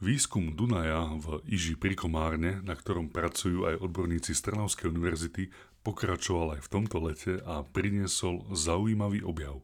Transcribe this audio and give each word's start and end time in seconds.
Výskum 0.00 0.56
Dunaja 0.56 1.12
v 1.20 1.44
Iži 1.44 1.76
pri 1.76 1.92
Komárne, 1.92 2.64
na 2.64 2.72
ktorom 2.72 3.12
pracujú 3.12 3.68
aj 3.68 3.84
odborníci 3.84 4.32
z 4.32 4.48
univerzity, 4.88 5.52
pokračoval 5.84 6.56
aj 6.56 6.64
v 6.64 6.72
tomto 6.72 6.96
lete 7.04 7.36
a 7.44 7.60
priniesol 7.60 8.48
zaujímavý 8.48 9.20
objav. 9.20 9.60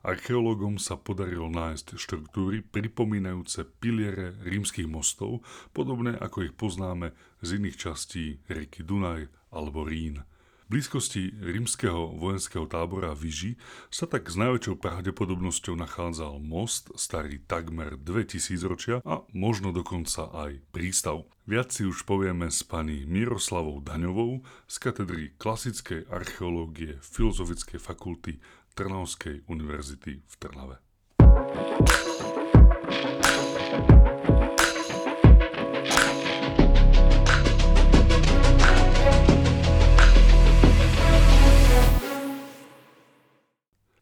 Archeológom 0.00 0.80
sa 0.80 0.96
podarilo 0.96 1.52
nájsť 1.52 2.00
štruktúry 2.00 2.64
pripomínajúce 2.64 3.68
piliere 3.76 4.40
rímskych 4.48 4.88
mostov, 4.88 5.44
podobné 5.76 6.16
ako 6.16 6.48
ich 6.48 6.56
poznáme 6.56 7.12
z 7.44 7.60
iných 7.60 7.76
častí 7.76 8.40
rieky 8.48 8.80
Dunaj 8.80 9.28
alebo 9.52 9.84
Rín– 9.84 10.24
blízkosti 10.66 11.34
rímskeho 11.38 12.18
vojenského 12.18 12.66
tábora 12.70 13.14
Viži 13.14 13.58
sa 13.90 14.06
tak 14.06 14.30
s 14.30 14.38
najväčšou 14.38 14.78
pravdepodobnosťou 14.78 15.74
nachádzal 15.78 16.38
most 16.42 16.94
starý 16.94 17.42
takmer 17.44 17.98
2000 17.98 18.70
ročia 18.70 18.96
a 19.02 19.26
možno 19.34 19.74
dokonca 19.74 20.30
aj 20.30 20.62
prístav. 20.70 21.26
Viac 21.46 21.74
si 21.74 21.86
už 21.86 22.06
povieme 22.06 22.50
s 22.50 22.66
pani 22.66 23.06
Miroslavou 23.06 23.78
Daňovou 23.82 24.42
z 24.66 24.76
katedry 24.82 25.24
klasickej 25.38 26.10
archeológie 26.10 26.98
Filozofickej 27.02 27.78
fakulty 27.82 28.38
Trnavskej 28.76 29.46
univerzity 29.50 30.22
v 30.22 30.34
Trnave. 30.38 30.85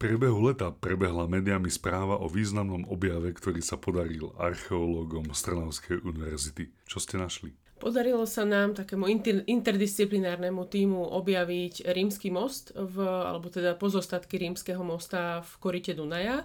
Priebehu 0.04 0.52
leta 0.52 0.68
prebehla 0.68 1.24
mediami 1.24 1.72
správa 1.72 2.20
o 2.20 2.28
významnom 2.28 2.84
objave, 2.92 3.32
ktorý 3.32 3.64
sa 3.64 3.80
podaril 3.80 4.36
archeológom 4.36 5.32
z 5.32 5.40
Trnavskej 5.48 6.04
univerzity. 6.04 6.68
Čo 6.84 7.00
ste 7.00 7.16
našli? 7.16 7.56
Podarilo 7.80 8.28
sa 8.28 8.44
nám 8.44 8.76
takému 8.76 9.08
inter, 9.08 9.48
interdisciplinárnemu 9.48 10.60
týmu 10.68 11.00
objaviť 11.08 11.88
rímsky 11.88 12.28
most, 12.28 12.76
v, 12.76 13.00
alebo 13.00 13.48
teda 13.48 13.80
pozostatky 13.80 14.36
rímskeho 14.44 14.84
mosta 14.84 15.40
v 15.40 15.52
korite 15.56 15.96
Dunaja. 15.96 16.44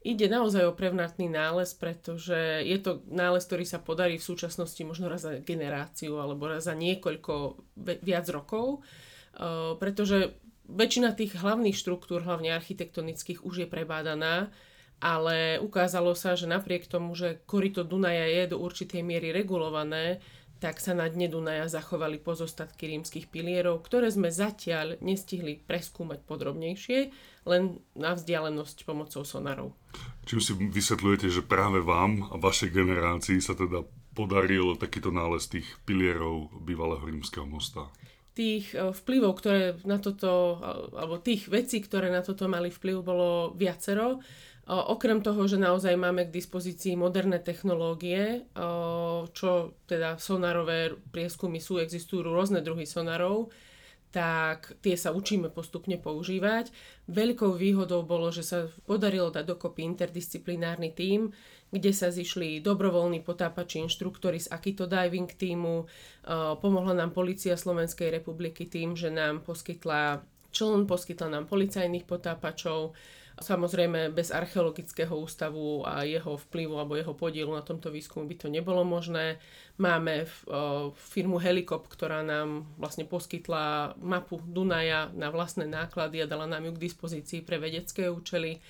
Ide 0.00 0.32
naozaj 0.32 0.64
o 0.64 0.72
prevnatný 0.72 1.28
nález, 1.28 1.76
pretože 1.76 2.64
je 2.64 2.80
to 2.80 3.04
nález, 3.12 3.44
ktorý 3.44 3.68
sa 3.68 3.76
podarí 3.76 4.16
v 4.16 4.24
súčasnosti 4.24 4.80
možno 4.88 5.12
raz 5.12 5.28
za 5.28 5.36
generáciu 5.44 6.16
alebo 6.16 6.48
raz 6.48 6.64
za 6.64 6.72
niekoľko 6.72 7.60
viac 8.00 8.24
rokov, 8.32 8.80
pretože 9.76 10.32
väčšina 10.66 11.14
tých 11.14 11.38
hlavných 11.38 11.78
štruktúr, 11.78 12.22
hlavne 12.22 12.54
architektonických, 12.54 13.42
už 13.46 13.66
je 13.66 13.68
prebádaná, 13.70 14.50
ale 14.98 15.60
ukázalo 15.60 16.16
sa, 16.16 16.34
že 16.34 16.48
napriek 16.48 16.88
tomu, 16.88 17.12
že 17.12 17.40
korito 17.44 17.84
Dunaja 17.84 18.26
je 18.26 18.56
do 18.56 18.56
určitej 18.60 19.04
miery 19.04 19.30
regulované, 19.30 20.24
tak 20.56 20.80
sa 20.80 20.96
na 20.96 21.04
dne 21.04 21.28
Dunaja 21.28 21.68
zachovali 21.68 22.16
pozostatky 22.16 22.88
rímskych 22.88 23.28
pilierov, 23.28 23.84
ktoré 23.84 24.08
sme 24.08 24.32
zatiaľ 24.32 24.96
nestihli 25.04 25.60
preskúmať 25.60 26.24
podrobnejšie, 26.24 26.98
len 27.44 27.76
na 27.92 28.16
vzdialenosť 28.16 28.88
pomocou 28.88 29.20
sonarov. 29.20 29.76
Čím 30.24 30.40
si 30.40 30.56
vysvetľujete, 30.56 31.28
že 31.28 31.44
práve 31.44 31.84
vám 31.84 32.32
a 32.32 32.40
vašej 32.40 32.72
generácii 32.72 33.38
sa 33.44 33.52
teda 33.52 33.84
podaril 34.16 34.80
takýto 34.80 35.12
nález 35.12 35.44
tých 35.44 35.68
pilierov 35.84 36.48
bývalého 36.64 37.04
rímskeho 37.04 37.44
mosta? 37.44 37.92
Tých 38.36 38.76
e, 38.76 38.92
vplyvov, 38.92 39.32
ktoré 39.40 39.80
na 39.88 39.96
toto, 39.96 40.60
alebo 40.92 41.16
tých 41.16 41.48
vecí, 41.48 41.80
ktoré 41.80 42.12
na 42.12 42.20
toto 42.20 42.44
mali 42.46 42.68
vplyv, 42.68 42.96
bolo 43.00 43.56
viacero. 43.56 44.20
Okrem 44.66 45.22
toho, 45.22 45.46
že 45.46 45.62
naozaj 45.62 45.94
máme 45.94 46.26
k 46.26 46.34
dispozícii 46.34 46.98
moderné 46.98 47.38
technológie, 47.38 48.50
čo 49.30 49.78
teda 49.86 50.18
sonárové 50.18 50.90
prieskumy 51.14 51.62
sú, 51.62 51.78
existujú 51.78 52.26
rôzne 52.26 52.66
druhy 52.66 52.82
sonárov, 52.82 53.46
tak 54.16 54.80
tie 54.80 54.96
sa 54.96 55.12
učíme 55.12 55.52
postupne 55.52 56.00
používať. 56.00 56.72
Veľkou 57.04 57.52
výhodou 57.52 58.00
bolo, 58.00 58.32
že 58.32 58.40
sa 58.40 58.64
podarilo 58.88 59.28
dať 59.28 59.44
dokopy 59.44 59.84
interdisciplinárny 59.92 60.96
tím, 60.96 61.36
kde 61.68 61.92
sa 61.92 62.08
zišli 62.08 62.64
dobrovoľní 62.64 63.20
potápači, 63.20 63.84
inštruktori 63.84 64.40
z 64.40 64.48
Akito 64.48 64.88
Diving 64.88 65.28
týmu. 65.28 65.84
Pomohla 66.64 66.96
nám 66.96 67.12
Polícia 67.12 67.60
Slovenskej 67.60 68.08
republiky 68.08 68.64
tým, 68.64 68.96
že 68.96 69.12
nám 69.12 69.44
poskytla 69.44 70.24
čln, 70.48 70.88
poskytla 70.88 71.28
nám 71.28 71.44
policajných 71.44 72.08
potápačov, 72.08 72.96
Samozrejme, 73.36 74.16
bez 74.16 74.32
archeologického 74.32 75.12
ústavu 75.12 75.84
a 75.84 76.08
jeho 76.08 76.40
vplyvu 76.40 76.72
alebo 76.80 76.96
jeho 76.96 77.12
podielu 77.12 77.52
na 77.52 77.60
tomto 77.60 77.92
výskumu 77.92 78.24
by 78.24 78.36
to 78.40 78.48
nebolo 78.48 78.80
možné. 78.80 79.36
Máme 79.76 80.24
firmu 80.96 81.36
Helikop, 81.36 81.84
ktorá 81.84 82.24
nám 82.24 82.64
vlastne 82.80 83.04
poskytla 83.04 83.92
mapu 84.00 84.40
Dunaja 84.40 85.12
na 85.12 85.28
vlastné 85.28 85.68
náklady 85.68 86.24
a 86.24 86.30
dala 86.30 86.48
nám 86.48 86.64
ju 86.64 86.72
k 86.80 86.84
dispozícii 86.88 87.44
pre 87.44 87.60
vedecké 87.60 88.08
účely 88.08 88.64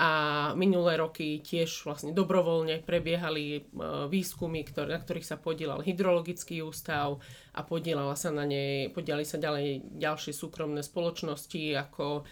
a 0.00 0.10
minulé 0.56 0.96
roky 0.96 1.44
tiež 1.44 1.84
vlastne 1.84 2.16
dobrovoľne 2.16 2.80
prebiehali 2.88 3.44
e, 3.52 3.60
výskumy, 4.08 4.64
na 4.88 4.96
ktorých 4.96 5.28
sa 5.28 5.36
podielal 5.36 5.84
hydrologický 5.84 6.64
ústav 6.64 7.20
a 7.52 7.60
podielala 7.60 8.16
sa 8.16 8.32
na 8.32 8.48
nej, 8.48 8.88
podielali 8.96 9.28
sa 9.28 9.36
ďalej 9.36 10.00
ďalšie 10.00 10.32
súkromné 10.32 10.80
spoločnosti 10.80 11.76
ako 11.76 12.24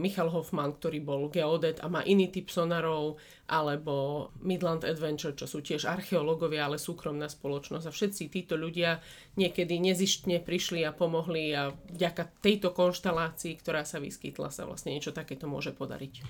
Michal 0.00 0.32
Hoffman, 0.32 0.80
ktorý 0.80 1.04
bol 1.04 1.28
geodet 1.28 1.84
a 1.84 1.92
má 1.92 2.00
iný 2.08 2.32
typ 2.32 2.48
sonarov, 2.48 3.20
alebo 3.50 4.30
Midland 4.40 4.86
Adventure, 4.86 5.34
čo 5.36 5.44
sú 5.44 5.60
tiež 5.60 5.84
archeológovia, 5.84 6.70
ale 6.70 6.78
súkromná 6.78 7.26
spoločnosť. 7.28 7.84
A 7.84 7.92
všetci 7.92 8.22
títo 8.32 8.54
ľudia 8.56 9.02
niekedy 9.36 9.76
nezištne 9.82 10.40
prišli 10.40 10.86
a 10.86 10.94
pomohli 10.94 11.52
a 11.52 11.74
vďaka 11.92 12.40
tejto 12.40 12.72
konštalácii, 12.72 13.58
ktorá 13.60 13.82
sa 13.84 14.00
vyskytla, 14.00 14.48
sa 14.48 14.64
vlastne 14.64 14.94
niečo 14.94 15.12
takéto 15.12 15.50
môže 15.50 15.74
podariť. 15.74 16.24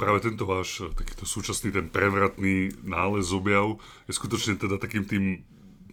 Práve 0.00 0.24
tento 0.24 0.48
váš 0.48 0.82
takýto 0.96 1.28
súčasný 1.28 1.70
ten 1.70 1.86
prevratný 1.92 2.74
nález 2.82 3.28
objav 3.30 3.78
je 4.08 4.16
skutočne 4.16 4.58
teda 4.58 4.80
takým 4.80 5.04
tým 5.06 5.24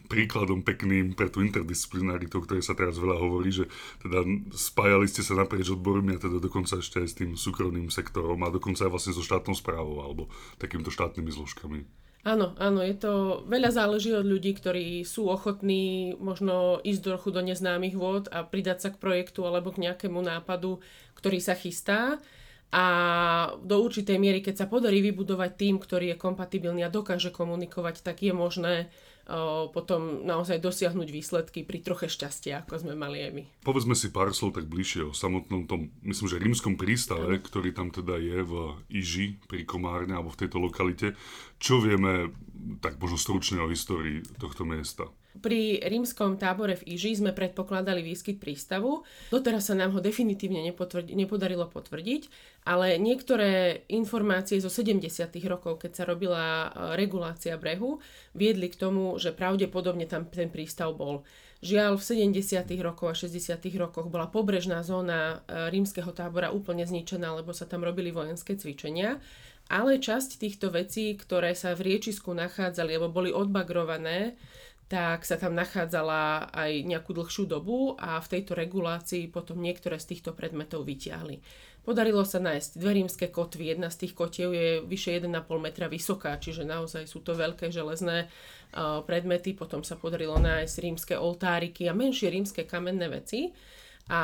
príkladom 0.09 0.65
pekným 0.65 1.13
pre 1.13 1.29
tú 1.29 1.45
interdisciplinaritu, 1.45 2.41
o 2.41 2.43
ktorej 2.43 2.65
sa 2.65 2.73
teraz 2.73 2.97
veľa 2.97 3.21
hovorí, 3.21 3.53
že 3.53 3.69
teda 4.01 4.25
spájali 4.51 5.05
ste 5.05 5.21
sa 5.21 5.37
naprieč 5.37 5.69
odbormi 5.69 6.17
a 6.17 6.19
teda 6.19 6.41
dokonca 6.41 6.81
ešte 6.81 6.99
aj 6.99 7.07
s 7.07 7.17
tým 7.21 7.37
súkromným 7.37 7.93
sektorom 7.93 8.41
a 8.41 8.49
dokonca 8.49 8.89
aj 8.89 8.91
vlastne 8.91 9.13
so 9.13 9.21
štátnou 9.21 9.53
správou 9.53 10.01
alebo 10.01 10.27
takýmito 10.57 10.89
štátnymi 10.89 11.29
zložkami. 11.29 11.79
Áno, 12.27 12.51
áno, 12.59 12.83
je 12.83 12.99
to, 12.99 13.47
veľa 13.47 13.71
záleží 13.71 14.11
od 14.11 14.27
ľudí, 14.27 14.51
ktorí 14.51 15.07
sú 15.07 15.31
ochotní 15.31 16.19
možno 16.19 16.83
ísť 16.83 17.15
trochu 17.15 17.31
do 17.31 17.39
neznámych 17.39 17.95
vôd 17.95 18.27
a 18.27 18.43
pridať 18.43 18.77
sa 18.83 18.89
k 18.91 18.99
projektu 18.99 19.47
alebo 19.47 19.71
k 19.71 19.87
nejakému 19.87 20.19
nápadu, 20.19 20.83
ktorý 21.15 21.39
sa 21.39 21.55
chystá. 21.55 22.19
A 22.69 22.85
do 23.63 23.81
určitej 23.81 24.19
miery, 24.19 24.43
keď 24.43 24.61
sa 24.61 24.69
podarí 24.69 24.99
vybudovať 24.99 25.51
tým, 25.57 25.75
ktorý 25.79 26.13
je 26.13 26.21
kompatibilný 26.21 26.83
a 26.83 26.91
dokáže 26.91 27.31
komunikovať, 27.31 28.03
tak 28.03 28.21
je 28.21 28.35
možné 28.35 28.91
potom 29.69 30.25
naozaj 30.25 30.57
dosiahnuť 30.57 31.09
výsledky 31.13 31.61
pri 31.61 31.85
troche 31.85 32.09
šťastia, 32.09 32.65
ako 32.65 32.81
sme 32.81 32.93
mali 32.97 33.21
aj 33.21 33.31
my. 33.31 33.43
Povedzme 33.61 33.93
si 33.93 34.09
pár 34.09 34.33
slov 34.33 34.57
tak 34.57 34.65
bližšie 34.65 35.09
o 35.09 35.13
samotnom 35.13 35.69
tom, 35.69 35.93
myslím, 36.01 36.27
že 36.27 36.41
rímskom 36.41 36.75
prístave, 36.75 37.37
ano. 37.37 37.45
ktorý 37.45 37.69
tam 37.71 37.93
teda 37.93 38.17
je 38.17 38.41
v 38.41 38.53
Iži 38.89 39.37
pri 39.45 39.69
Komárne 39.69 40.17
alebo 40.17 40.33
v 40.33 40.39
tejto 40.45 40.57
lokalite. 40.57 41.13
Čo 41.61 41.83
vieme 41.83 42.33
tak 42.81 42.99
možno 42.99 43.17
stručne 43.17 43.63
o 43.63 43.71
histórii 43.71 44.23
tohto 44.37 44.67
miesta? 44.67 45.07
Pri 45.39 45.77
rímskom 45.79 46.41
tábore 46.41 46.73
v 46.75 46.97
Iži 46.97 47.21
sme 47.21 47.31
predpokladali 47.31 48.01
výskyt 48.01 48.41
prístavu. 48.41 49.05
Doteraz 49.29 49.69
sa 49.69 49.77
nám 49.77 49.93
ho 49.95 50.01
definitívne 50.01 50.59
nepodarilo 51.13 51.69
potvrdiť, 51.69 52.21
ale 52.65 52.97
niektoré 52.97 53.85
informácie 53.93 54.57
zo 54.57 54.73
70. 54.73 55.05
rokov, 55.45 55.85
keď 55.85 55.91
sa 55.93 56.03
robila 56.09 56.43
e, 56.43 56.67
regulácia 56.97 57.55
brehu, 57.61 58.01
viedli 58.33 58.67
k 58.73 58.79
tomu, 58.81 59.15
že 59.21 59.29
pravdepodobne 59.29 60.09
tam 60.09 60.25
ten 60.27 60.49
prístav 60.49 60.97
bol. 60.97 61.21
Žiaľ, 61.61 61.99
v 61.99 62.03
70. 62.33 62.65
rokoch 62.81 63.11
a 63.11 63.15
60. 63.15 63.59
rokoch 63.77 64.07
bola 64.09 64.27
pobrežná 64.27 64.81
zóna 64.81 65.45
e, 65.45 65.69
rímskeho 65.69 66.09
tábora 66.09 66.49
úplne 66.49 66.83
zničená, 66.89 67.37
lebo 67.37 67.53
sa 67.53 67.69
tam 67.69 67.85
robili 67.85 68.09
vojenské 68.09 68.57
cvičenia 68.57 69.21
ale 69.69 70.01
časť 70.01 70.41
týchto 70.41 70.73
vecí, 70.73 71.13
ktoré 71.13 71.53
sa 71.53 71.77
v 71.77 71.93
riečisku 71.93 72.33
nachádzali 72.33 72.97
alebo 72.97 73.13
boli 73.13 73.29
odbagrované, 73.29 74.33
tak 74.89 75.21
sa 75.21 75.37
tam 75.37 75.53
nachádzala 75.53 76.49
aj 76.49 76.71
nejakú 76.81 77.13
dlhšiu 77.13 77.45
dobu 77.45 77.93
a 78.01 78.17
v 78.17 78.27
tejto 78.33 78.57
regulácii 78.57 79.29
potom 79.29 79.61
niektoré 79.61 80.01
z 80.01 80.17
týchto 80.17 80.33
predmetov 80.33 80.81
vyťahli. 80.81 81.37
Podarilo 81.85 82.25
sa 82.25 82.41
nájsť 82.41 82.81
dve 82.81 82.91
rímske 82.97 83.29
kotvy. 83.29 83.77
Jedna 83.77 83.93
z 83.93 84.05
tých 84.05 84.13
kotiev 84.17 84.49
je 84.51 84.81
vyše 84.81 85.21
1,5 85.21 85.29
metra 85.61 85.85
vysoká, 85.85 86.37
čiže 86.41 86.65
naozaj 86.65 87.05
sú 87.05 87.21
to 87.21 87.37
veľké 87.37 87.69
železné 87.69 88.25
uh, 88.25 89.05
predmety. 89.05 89.53
Potom 89.53 89.85
sa 89.85 89.93
podarilo 89.93 90.41
nájsť 90.41 90.75
rímske 90.81 91.15
oltáriky 91.17 91.85
a 91.85 91.93
menšie 91.93 92.33
rímske 92.33 92.65
kamenné 92.65 93.09
veci. 93.13 93.53
A 94.09 94.21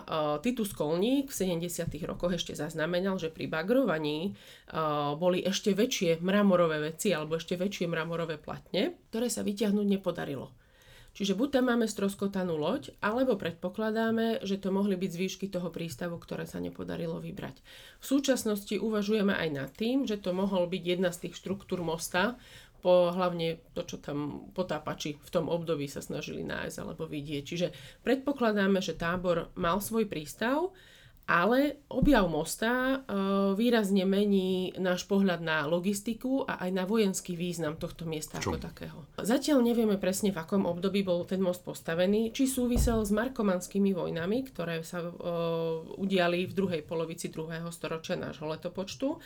uh, 0.00 0.40
Titus 0.40 0.72
Kolník 0.72 1.28
v 1.28 1.60
70. 1.60 1.84
rokoch 2.08 2.32
ešte 2.32 2.56
zaznamenal, 2.56 3.20
že 3.20 3.28
pri 3.28 3.44
bagrovaní 3.44 4.32
uh, 4.32 5.12
boli 5.20 5.44
ešte 5.44 5.76
väčšie 5.76 6.24
mramorové 6.24 6.80
veci 6.80 7.12
alebo 7.12 7.36
ešte 7.36 7.60
väčšie 7.60 7.92
mramorové 7.92 8.40
platne, 8.40 8.96
ktoré 9.12 9.28
sa 9.28 9.44
vyťahnuť 9.44 9.84
nepodarilo. 9.84 10.48
Čiže 11.18 11.34
buď 11.34 11.48
tam 11.50 11.74
máme 11.74 11.90
stroskotanú 11.90 12.54
loď, 12.54 12.94
alebo 13.02 13.34
predpokladáme, 13.34 14.46
že 14.46 14.54
to 14.54 14.70
mohli 14.70 14.94
byť 14.94 15.10
zvýšky 15.10 15.46
toho 15.50 15.66
prístavu, 15.66 16.14
ktoré 16.14 16.46
sa 16.46 16.62
nepodarilo 16.62 17.18
vybrať. 17.18 17.58
V 17.98 18.04
súčasnosti 18.06 18.78
uvažujeme 18.78 19.34
aj 19.34 19.48
nad 19.50 19.70
tým, 19.74 20.06
že 20.06 20.14
to 20.14 20.30
mohol 20.30 20.70
byť 20.70 20.78
jedna 20.78 21.10
z 21.10 21.26
tých 21.26 21.34
štruktúr 21.42 21.82
mosta, 21.82 22.38
po 22.78 23.10
hlavne 23.10 23.58
to, 23.74 23.82
čo 23.82 23.96
tam 23.98 24.50
potápači 24.54 25.18
v 25.18 25.30
tom 25.30 25.50
období 25.50 25.90
sa 25.90 25.98
snažili 25.98 26.46
nájsť 26.46 26.76
alebo 26.78 27.10
vidieť. 27.10 27.42
Čiže 27.42 27.68
predpokladáme, 28.06 28.78
že 28.78 28.94
tábor 28.94 29.50
mal 29.58 29.82
svoj 29.82 30.06
prístav, 30.06 30.70
ale 31.28 31.84
objav 31.92 32.24
mosta 32.24 32.72
e, 32.72 32.96
výrazne 33.52 34.08
mení 34.08 34.72
náš 34.80 35.04
pohľad 35.04 35.44
na 35.44 35.68
logistiku 35.68 36.48
a 36.48 36.64
aj 36.64 36.70
na 36.72 36.88
vojenský 36.88 37.36
význam 37.36 37.76
tohto 37.76 38.08
miesta 38.08 38.40
ako 38.40 38.56
takého. 38.56 39.04
Zatiaľ 39.20 39.60
nevieme 39.60 40.00
presne, 40.00 40.32
v 40.32 40.40
akom 40.40 40.64
období 40.64 41.04
bol 41.04 41.28
ten 41.28 41.44
most 41.44 41.60
postavený, 41.68 42.32
či 42.32 42.48
súvisel 42.48 43.04
s 43.04 43.12
markomanskými 43.12 43.92
vojnami, 43.92 44.40
ktoré 44.48 44.80
sa 44.80 45.04
uh, 45.04 45.12
udiali 46.00 46.48
v 46.48 46.56
druhej 46.56 46.82
polovici 46.88 47.28
druhého 47.28 47.68
storočia 47.68 48.16
nášho 48.16 48.48
letopočtu 48.48 49.20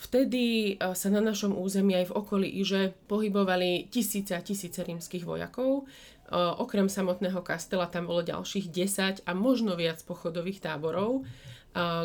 Vtedy 0.00 0.74
e, 0.80 0.96
sa 0.96 1.08
na 1.12 1.20
našom 1.20 1.52
území 1.52 1.92
aj 1.92 2.08
v 2.08 2.16
okolí 2.16 2.48
Iže 2.64 2.96
pohybovali 3.04 3.92
tisíce 3.92 4.32
a 4.32 4.40
tisíce 4.40 4.80
rímskych 4.80 5.28
vojakov. 5.28 5.84
E, 5.84 6.36
okrem 6.36 6.88
samotného 6.88 7.44
kastela 7.44 7.84
tam 7.84 8.08
bolo 8.08 8.24
ďalších 8.24 8.72
10 8.72 9.28
a 9.28 9.30
možno 9.36 9.76
viac 9.76 10.00
pochodových 10.08 10.64
táborov, 10.64 11.20
e, 11.20 11.22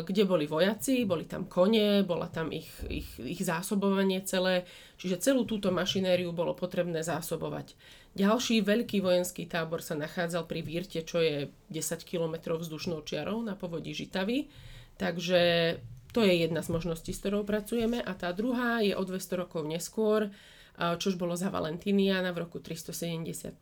kde 0.04 0.28
boli 0.28 0.44
vojaci, 0.44 1.08
boli 1.08 1.24
tam 1.24 1.48
kone, 1.48 2.04
bola 2.04 2.28
tam 2.28 2.52
ich, 2.52 2.68
ich, 2.92 3.08
ich 3.16 3.40
zásobovanie 3.40 4.20
celé, 4.28 4.68
čiže 5.00 5.32
celú 5.32 5.48
túto 5.48 5.72
mašinériu 5.72 6.36
bolo 6.36 6.52
potrebné 6.52 7.00
zásobovať. 7.00 7.72
Ďalší 8.12 8.60
veľký 8.60 9.00
vojenský 9.00 9.48
tábor 9.48 9.80
sa 9.80 9.96
nachádzal 9.96 10.44
pri 10.44 10.60
Vírte, 10.60 11.00
čo 11.00 11.24
je 11.24 11.48
10 11.72 12.04
km 12.04 12.60
vzdušnou 12.60 13.00
čiarou 13.08 13.40
na 13.40 13.56
povodí 13.56 13.96
Žitavy. 13.96 14.52
Takže 14.96 15.40
to 16.16 16.24
je 16.24 16.48
jedna 16.48 16.64
z 16.64 16.72
možností, 16.72 17.12
s 17.12 17.20
ktorou 17.20 17.44
pracujeme. 17.44 18.00
A 18.00 18.16
tá 18.16 18.32
druhá 18.32 18.80
je 18.80 18.96
o 18.96 19.04
200 19.04 19.44
rokov 19.44 19.68
neskôr, 19.68 20.32
čož 20.76 21.20
bolo 21.20 21.36
za 21.36 21.52
Valentiniana 21.52 22.32
v 22.32 22.48
roku 22.48 22.56
375. 22.64 23.60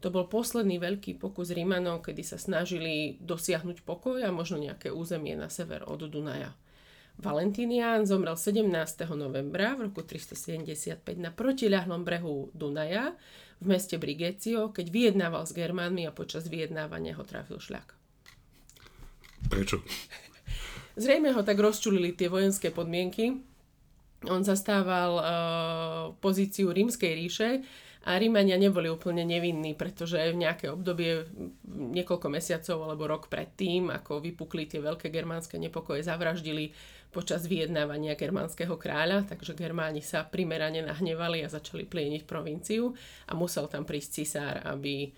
To 0.00 0.08
bol 0.08 0.24
posledný 0.24 0.80
veľký 0.80 1.20
pokus 1.20 1.52
Rímanov, 1.52 2.00
kedy 2.08 2.24
sa 2.24 2.40
snažili 2.40 3.20
dosiahnuť 3.20 3.84
pokoj 3.84 4.24
a 4.24 4.32
možno 4.32 4.56
nejaké 4.56 4.88
územie 4.88 5.36
na 5.36 5.52
sever 5.52 5.84
od 5.84 6.08
Dunaja. 6.08 6.56
Valentinian 7.20 8.08
zomrel 8.08 8.40
17. 8.40 8.72
novembra 9.12 9.76
v 9.76 9.92
roku 9.92 10.00
375 10.00 10.96
na 11.20 11.28
protiľahlom 11.28 12.08
brehu 12.08 12.48
Dunaja 12.56 13.12
v 13.60 13.66
meste 13.68 14.00
Brigecio, 14.00 14.72
keď 14.72 14.88
vyjednával 14.88 15.44
s 15.44 15.52
Germánmi 15.52 16.08
a 16.08 16.16
počas 16.16 16.48
vyjednávania 16.48 17.20
ho 17.20 17.24
trafil 17.28 17.60
šľak. 17.60 17.92
Prečo? 19.52 19.84
Zrejme 20.96 21.32
ho 21.32 21.40
tak 21.40 21.56
rozčulili 21.56 22.12
tie 22.12 22.28
vojenské 22.28 22.68
podmienky. 22.68 23.40
On 24.28 24.44
zastával 24.44 25.12
uh, 25.18 25.24
pozíciu 26.22 26.70
rímskej 26.70 27.12
ríše 27.16 27.50
a 28.02 28.18
Rímania 28.18 28.58
neboli 28.58 28.90
úplne 28.90 29.22
nevinní, 29.22 29.78
pretože 29.78 30.18
v 30.18 30.42
nejaké 30.42 30.70
obdobie, 30.70 31.26
niekoľko 31.66 32.28
mesiacov 32.30 32.82
alebo 32.82 33.06
rok 33.06 33.30
predtým, 33.30 33.90
ako 33.90 34.22
vypukli 34.22 34.66
tie 34.66 34.82
veľké 34.82 35.10
germánske 35.10 35.58
nepokoje, 35.58 36.02
zavraždili 36.06 36.74
počas 37.14 37.46
vyjednávania 37.46 38.16
germánskeho 38.16 38.74
kráľa, 38.80 39.28
takže 39.28 39.52
Germáni 39.52 40.00
sa 40.00 40.24
primerane 40.24 40.80
nahnevali 40.80 41.44
a 41.44 41.52
začali 41.52 41.84
plieniť 41.84 42.24
provinciu 42.24 42.96
a 43.28 43.36
musel 43.36 43.68
tam 43.68 43.84
prísť 43.84 44.10
cisár, 44.10 44.56
aby 44.64 45.12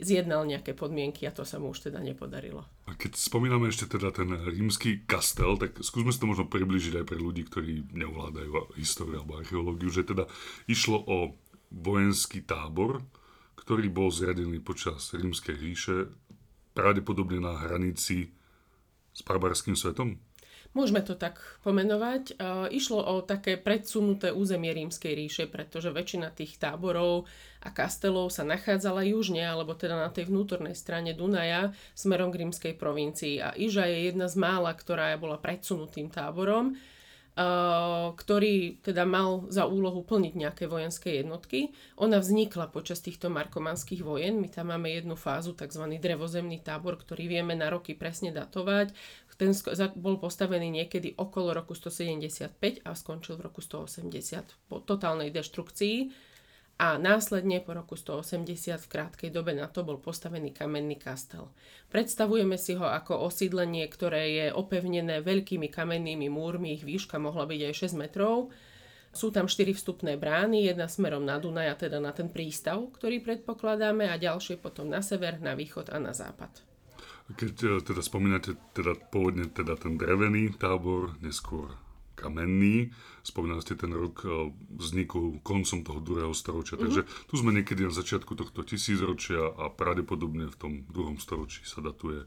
zjednal 0.00 0.48
nejaké 0.48 0.72
podmienky 0.72 1.28
a 1.28 1.34
to 1.34 1.44
sa 1.44 1.60
mu 1.60 1.70
už 1.70 1.92
teda 1.92 2.00
nepodarilo. 2.00 2.64
A 2.88 2.96
keď 2.96 3.20
spomíname 3.20 3.68
ešte 3.68 3.84
teda 3.84 4.08
ten 4.08 4.32
rímsky 4.32 5.04
kastel, 5.04 5.60
tak 5.60 5.76
skúsme 5.84 6.08
si 6.08 6.16
to 6.16 6.24
možno 6.24 6.48
približiť 6.48 7.04
aj 7.04 7.04
pre 7.04 7.20
ľudí, 7.20 7.44
ktorí 7.44 7.92
neovládajú 7.92 8.80
históriu 8.80 9.20
alebo 9.20 9.36
archeológiu, 9.36 9.92
že 9.92 10.08
teda 10.08 10.24
išlo 10.64 10.96
o 11.04 11.36
vojenský 11.68 12.40
tábor, 12.48 13.04
ktorý 13.60 13.92
bol 13.92 14.08
zriadený 14.08 14.64
počas 14.64 15.12
rímskej 15.12 15.56
ríše, 15.60 16.08
pravdepodobne 16.72 17.44
na 17.44 17.60
hranici 17.60 18.32
s 19.12 19.20
barbarským 19.20 19.76
svetom? 19.76 20.16
Môžeme 20.76 21.00
to 21.02 21.16
tak 21.18 21.40
pomenovať. 21.64 22.38
Išlo 22.70 23.00
o 23.00 23.14
také 23.24 23.56
predsunuté 23.56 24.30
územie 24.30 24.70
rímskej 24.70 25.12
ríše, 25.16 25.44
pretože 25.48 25.90
väčšina 25.90 26.30
tých 26.30 26.60
táborov 26.60 27.26
a 27.64 27.72
kastelov 27.74 28.30
sa 28.30 28.46
nachádzala 28.46 29.02
južne, 29.02 29.42
alebo 29.42 29.74
teda 29.74 29.96
na 29.96 30.12
tej 30.12 30.30
vnútornej 30.30 30.78
strane 30.78 31.16
Dunaja, 31.16 31.74
smerom 31.98 32.30
k 32.30 32.46
rímskej 32.46 32.74
provincii. 32.78 33.42
A 33.42 33.56
Iža 33.58 33.90
je 33.90 34.12
jedna 34.12 34.30
z 34.30 34.38
mála, 34.38 34.70
ktorá 34.76 35.16
bola 35.18 35.40
predsunutým 35.40 36.12
táborom 36.12 36.78
ktorý 38.18 38.82
teda 38.82 39.06
mal 39.06 39.46
za 39.46 39.70
úlohu 39.70 40.02
plniť 40.02 40.34
nejaké 40.34 40.64
vojenské 40.66 41.22
jednotky. 41.22 41.70
Ona 41.94 42.18
vznikla 42.18 42.66
počas 42.74 42.98
týchto 42.98 43.30
markomanských 43.30 44.02
vojen. 44.02 44.42
My 44.42 44.50
tam 44.50 44.74
máme 44.74 44.90
jednu 44.90 45.14
fázu, 45.14 45.54
tzv. 45.54 45.86
drevozemný 46.02 46.58
tábor, 46.58 46.98
ktorý 46.98 47.30
vieme 47.30 47.54
na 47.54 47.70
roky 47.70 47.94
presne 47.94 48.34
datovať. 48.34 48.90
Ten 49.38 49.54
bol 49.94 50.18
postavený 50.18 50.82
niekedy 50.82 51.14
okolo 51.14 51.54
roku 51.54 51.70
175 51.70 52.58
a 52.82 52.90
skončil 52.98 53.38
v 53.38 53.46
roku 53.46 53.62
180 53.62 54.66
po 54.66 54.82
totálnej 54.82 55.30
deštrukcii 55.30 56.10
a 56.78 56.94
následne 56.94 57.58
po 57.58 57.74
roku 57.74 57.98
180 57.98 58.78
v 58.78 58.86
krátkej 58.86 59.30
dobe 59.34 59.50
na 59.50 59.66
to 59.66 59.82
bol 59.82 59.98
postavený 59.98 60.54
kamenný 60.54 60.94
kastel. 60.94 61.50
Predstavujeme 61.90 62.54
si 62.54 62.78
ho 62.78 62.86
ako 62.86 63.26
osídlenie, 63.26 63.82
ktoré 63.90 64.22
je 64.30 64.46
opevnené 64.54 65.18
veľkými 65.18 65.66
kamennými 65.74 66.30
múrmi, 66.30 66.78
ich 66.78 66.86
výška 66.86 67.18
mohla 67.18 67.50
byť 67.50 67.60
aj 67.66 67.74
6 67.90 67.98
metrov. 67.98 68.54
Sú 69.10 69.34
tam 69.34 69.50
4 69.50 69.74
vstupné 69.74 70.14
brány, 70.14 70.70
jedna 70.70 70.86
smerom 70.86 71.26
na 71.26 71.42
Dunaj, 71.42 71.66
a 71.66 71.74
teda 71.74 71.98
na 71.98 72.14
ten 72.14 72.30
prístav, 72.30 72.78
ktorý 72.94 73.26
predpokladáme, 73.26 74.06
a 74.06 74.14
ďalšie 74.14 74.62
potom 74.62 74.86
na 74.86 75.02
sever, 75.02 75.42
na 75.42 75.58
východ 75.58 75.90
a 75.90 75.98
na 75.98 76.14
západ. 76.14 76.62
Keď 77.34 77.54
e, 77.58 77.68
teda 77.82 78.00
spomínate 78.06 78.54
teda 78.70 78.94
pôvodne 79.10 79.50
teda 79.50 79.74
ten 79.74 79.98
drevený 79.98 80.54
tábor, 80.54 81.18
neskôr 81.18 81.74
kamenný. 82.18 82.90
Spomínali 83.22 83.62
ste 83.62 83.78
ten 83.78 83.94
rok 83.94 84.26
eh, 84.26 84.50
vzniku 84.74 85.38
koncom 85.46 85.86
toho 85.86 86.02
druhého 86.02 86.34
storočia. 86.34 86.74
Mm-hmm. 86.74 86.84
Takže 86.90 87.00
tu 87.30 87.34
sme 87.38 87.54
niekedy 87.54 87.86
na 87.86 87.94
začiatku 87.94 88.34
tohto 88.34 88.66
tisícročia 88.66 89.54
a 89.54 89.70
pravdepodobne 89.70 90.50
v 90.50 90.56
tom 90.58 90.72
druhom 90.90 91.22
storočí 91.22 91.62
sa 91.62 91.78
datuje 91.78 92.26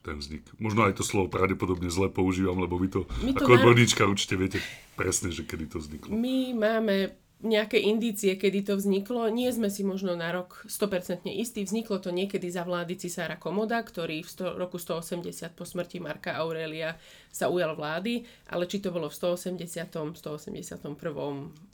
ten 0.00 0.16
vznik. 0.18 0.48
Možno 0.56 0.88
aj 0.88 0.96
to 0.96 1.04
slovo 1.04 1.28
pravdepodobne 1.28 1.92
zle 1.92 2.08
používam, 2.08 2.56
lebo 2.58 2.80
vy 2.80 2.88
to, 2.88 3.00
to 3.04 3.36
ako 3.36 3.60
odborníčka 3.60 4.08
určite 4.08 4.34
viete 4.34 4.58
presne, 4.96 5.28
že 5.28 5.44
kedy 5.44 5.68
to 5.68 5.78
vzniklo. 5.78 6.16
My 6.16 6.56
máme 6.56 7.12
nejaké 7.40 7.80
indície, 7.80 8.36
kedy 8.36 8.68
to 8.68 8.74
vzniklo. 8.76 9.32
Nie 9.32 9.48
sme 9.52 9.72
si 9.72 9.80
možno 9.80 10.12
na 10.12 10.28
rok 10.28 10.64
100% 10.68 11.24
istí. 11.32 11.64
Vzniklo 11.64 11.96
to 11.96 12.12
niekedy 12.12 12.52
za 12.52 12.68
vlády 12.68 13.00
cisára 13.00 13.40
Komoda, 13.40 13.80
ktorý 13.80 14.20
v 14.20 14.28
sto, 14.28 14.56
roku 14.60 14.76
180 14.76 15.56
po 15.56 15.64
smrti 15.64 16.04
Marka 16.04 16.36
Aurelia 16.36 17.00
sa 17.32 17.48
ujal 17.48 17.72
vlády, 17.72 18.28
ale 18.52 18.68
či 18.68 18.84
to 18.84 18.92
bolo 18.92 19.08
v 19.08 19.16
180. 19.16 20.16
181 20.20 20.76
e, 20.76 21.69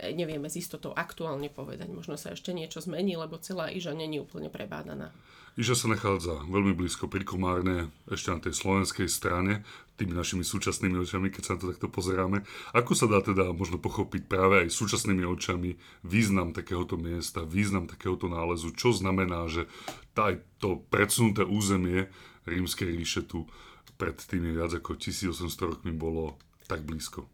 nevieme 0.00 0.50
s 0.50 0.58
istotou 0.58 0.90
aktuálne 0.94 1.50
povedať. 1.50 1.90
Možno 1.90 2.18
sa 2.18 2.34
ešte 2.34 2.50
niečo 2.50 2.82
zmení, 2.82 3.14
lebo 3.14 3.38
celá 3.38 3.70
Iža 3.70 3.94
není 3.94 4.18
úplne 4.18 4.50
prebádaná. 4.50 5.14
Iža 5.54 5.78
sa 5.78 5.86
nachádza 5.86 6.42
veľmi 6.50 6.74
blízko 6.74 7.06
pri 7.06 7.22
Komárne, 7.22 7.94
ešte 8.10 8.34
na 8.34 8.42
tej 8.42 8.58
slovenskej 8.58 9.06
strane, 9.06 9.62
tými 9.94 10.10
našimi 10.10 10.42
súčasnými 10.42 10.98
očami, 10.98 11.30
keď 11.30 11.42
sa 11.46 11.52
na 11.54 11.58
to 11.62 11.70
takto 11.70 11.86
pozeráme. 11.86 12.42
Ako 12.74 12.98
sa 12.98 13.06
dá 13.06 13.22
teda 13.22 13.54
možno 13.54 13.78
pochopiť 13.78 14.26
práve 14.26 14.66
aj 14.66 14.74
súčasnými 14.74 15.22
očami 15.22 15.78
význam 16.02 16.50
takéhoto 16.50 16.98
miesta, 16.98 17.46
význam 17.46 17.86
takéhoto 17.86 18.26
nálezu, 18.26 18.74
čo 18.74 18.90
znamená, 18.90 19.46
že 19.46 19.70
tá, 20.10 20.34
to 20.58 20.82
predsunuté 20.90 21.46
územie 21.46 22.10
rímskej 22.50 22.90
ríše 22.90 23.22
tu 23.22 23.46
pred 23.94 24.18
tými 24.18 24.50
viac 24.50 24.74
ako 24.74 24.98
1800 24.98 25.38
rokmi 25.70 25.94
bolo 25.94 26.34
tak 26.66 26.82
blízko? 26.82 27.30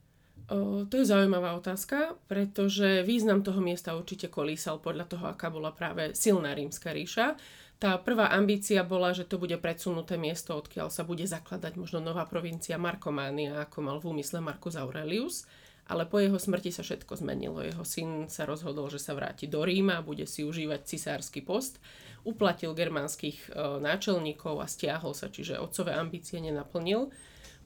To 0.51 0.91
je 0.91 1.07
zaujímavá 1.07 1.55
otázka, 1.55 2.19
pretože 2.27 3.07
význam 3.07 3.47
toho 3.47 3.63
miesta 3.63 3.95
určite 3.95 4.27
kolísal 4.27 4.83
podľa 4.83 5.07
toho, 5.07 5.25
aká 5.31 5.47
bola 5.47 5.71
práve 5.71 6.11
silná 6.19 6.51
rímska 6.51 6.91
ríša. 6.91 7.39
Tá 7.79 7.95
prvá 7.97 8.35
ambícia 8.35 8.83
bola, 8.83 9.15
že 9.15 9.25
to 9.25 9.39
bude 9.39 9.55
predsunuté 9.63 10.19
miesto, 10.19 10.59
odkiaľ 10.59 10.91
sa 10.91 11.07
bude 11.07 11.23
zakladať 11.23 11.79
možno 11.79 12.03
nová 12.03 12.27
provincia 12.27 12.75
Markománia, 12.77 13.63
ako 13.63 13.79
mal 13.79 13.97
v 14.03 14.11
úmysle 14.11 14.43
Marcus 14.43 14.75
Aurelius. 14.75 15.47
ale 15.91 16.07
po 16.07 16.23
jeho 16.23 16.39
smrti 16.39 16.71
sa 16.71 16.87
všetko 16.87 17.19
zmenilo. 17.19 17.67
Jeho 17.67 17.83
syn 17.83 18.31
sa 18.31 18.47
rozhodol, 18.47 18.87
že 18.87 19.03
sa 19.03 19.11
vráti 19.11 19.51
do 19.51 19.67
Ríma 19.67 19.99
a 19.99 20.07
bude 20.07 20.23
si 20.23 20.47
užívať 20.47 20.87
cisársky 20.87 21.43
post. 21.43 21.83
Uplatil 22.23 22.79
germánskych 22.79 23.51
e, 23.51 23.83
náčelníkov 23.83 24.63
a 24.63 24.71
stiahol 24.71 25.19
sa, 25.19 25.27
čiže 25.27 25.59
otcové 25.59 25.99
ambície 25.99 26.39
nenaplnil. 26.39 27.11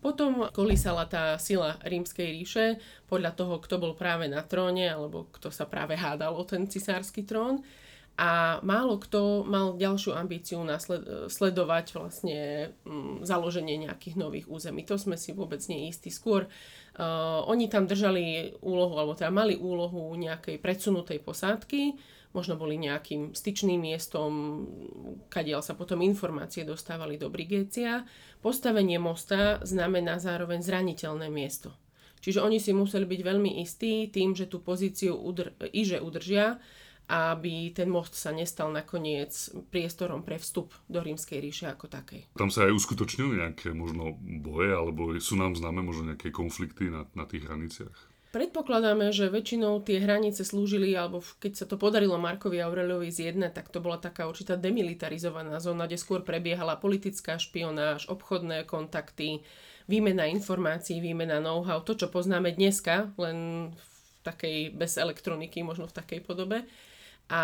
Potom 0.04 0.52
kolísala 0.52 1.08
tá 1.08 1.40
sila 1.40 1.80
rímskej 1.80 2.28
ríše 2.28 2.66
podľa 3.08 3.32
toho, 3.32 3.56
kto 3.56 3.80
bol 3.80 3.96
práve 3.96 4.28
na 4.28 4.44
tróne 4.44 4.84
alebo 4.84 5.32
kto 5.32 5.48
sa 5.48 5.64
práve 5.64 5.96
hádal 5.96 6.36
o 6.36 6.44
ten 6.44 6.68
cisársky 6.68 7.24
trón 7.24 7.64
a 8.20 8.60
málo 8.60 9.00
kto 9.00 9.48
mal 9.48 9.80
ďalšiu 9.80 10.12
ambíciu 10.12 10.60
nasled, 10.60 11.32
sledovať 11.32 11.96
vlastne 11.96 12.70
mm, 12.84 13.24
založenie 13.24 13.80
nejakých 13.88 14.20
nových 14.20 14.46
území. 14.46 14.84
To 14.86 15.00
sme 15.00 15.16
si 15.16 15.32
vôbec 15.32 15.58
neistí. 15.66 16.12
Skôr 16.12 16.46
uh, 16.46 17.40
oni 17.48 17.66
tam 17.72 17.88
držali 17.88 18.54
úlohu, 18.60 19.00
alebo 19.00 19.16
teda 19.18 19.34
mali 19.34 19.58
úlohu 19.58 20.14
nejakej 20.14 20.60
predsunutej 20.62 21.24
posádky, 21.26 21.96
možno 22.34 22.58
boli 22.58 22.76
nejakým 22.76 23.32
styčným 23.32 23.78
miestom, 23.78 24.30
kadiaľ 25.30 25.62
sa 25.62 25.78
potom 25.78 26.02
informácie 26.02 26.66
dostávali 26.66 27.14
do 27.16 27.30
Brigécia. 27.30 28.02
Postavenie 28.42 28.98
mosta 28.98 29.62
znamená 29.62 30.18
zároveň 30.18 30.60
zraniteľné 30.60 31.30
miesto. 31.30 31.70
Čiže 32.20 32.42
oni 32.42 32.58
si 32.58 32.74
museli 32.74 33.06
byť 33.06 33.20
veľmi 33.20 33.62
istí 33.62 34.10
tým, 34.10 34.34
že 34.34 34.50
tú 34.50 34.60
pozíciu 34.64 35.14
udr- 35.14 35.54
iže 35.70 36.00
udržia, 36.00 36.58
aby 37.04 37.68
ten 37.76 37.92
most 37.92 38.16
sa 38.16 38.32
nestal 38.32 38.72
nakoniec 38.72 39.28
priestorom 39.68 40.24
pre 40.24 40.40
vstup 40.40 40.72
do 40.88 41.04
rímskej 41.04 41.36
ríše 41.36 41.66
ako 41.68 41.92
takej. 41.92 42.32
Tam 42.32 42.48
sa 42.48 42.64
aj 42.64 42.72
uskutočnili 42.80 43.44
nejaké 43.44 43.76
možno 43.76 44.16
boje, 44.40 44.72
alebo 44.72 45.12
sú 45.20 45.36
nám 45.36 45.52
známe 45.52 45.84
možno 45.84 46.16
nejaké 46.16 46.32
konflikty 46.32 46.88
na, 46.88 47.04
na 47.12 47.28
tých 47.28 47.44
hraniciach? 47.44 48.13
Predpokladáme, 48.34 49.14
že 49.14 49.30
väčšinou 49.30 49.78
tie 49.86 50.02
hranice 50.02 50.42
slúžili, 50.42 50.90
alebo 50.98 51.22
keď 51.38 51.52
sa 51.54 51.66
to 51.70 51.78
podarilo 51.78 52.18
Markovi 52.18 52.58
Aureliovi 52.58 53.06
zjednať, 53.06 53.54
tak 53.54 53.70
to 53.70 53.78
bola 53.78 53.94
taká 54.02 54.26
určitá 54.26 54.58
demilitarizovaná 54.58 55.62
zóna, 55.62 55.86
kde 55.86 56.02
skôr 56.02 56.26
prebiehala 56.26 56.74
politická 56.74 57.38
špionáž, 57.38 58.10
obchodné 58.10 58.66
kontakty, 58.66 59.46
výmena 59.86 60.26
informácií, 60.26 60.98
výmena 60.98 61.38
know-how, 61.38 61.78
to, 61.86 61.94
čo 61.94 62.10
poznáme 62.10 62.50
dneska, 62.58 63.14
len 63.22 63.70
v 63.70 63.86
takej, 64.26 64.74
bez 64.74 64.98
elektroniky, 64.98 65.62
možno 65.62 65.86
v 65.86 65.94
takej 65.94 66.26
podobe 66.26 66.66
a 67.24 67.42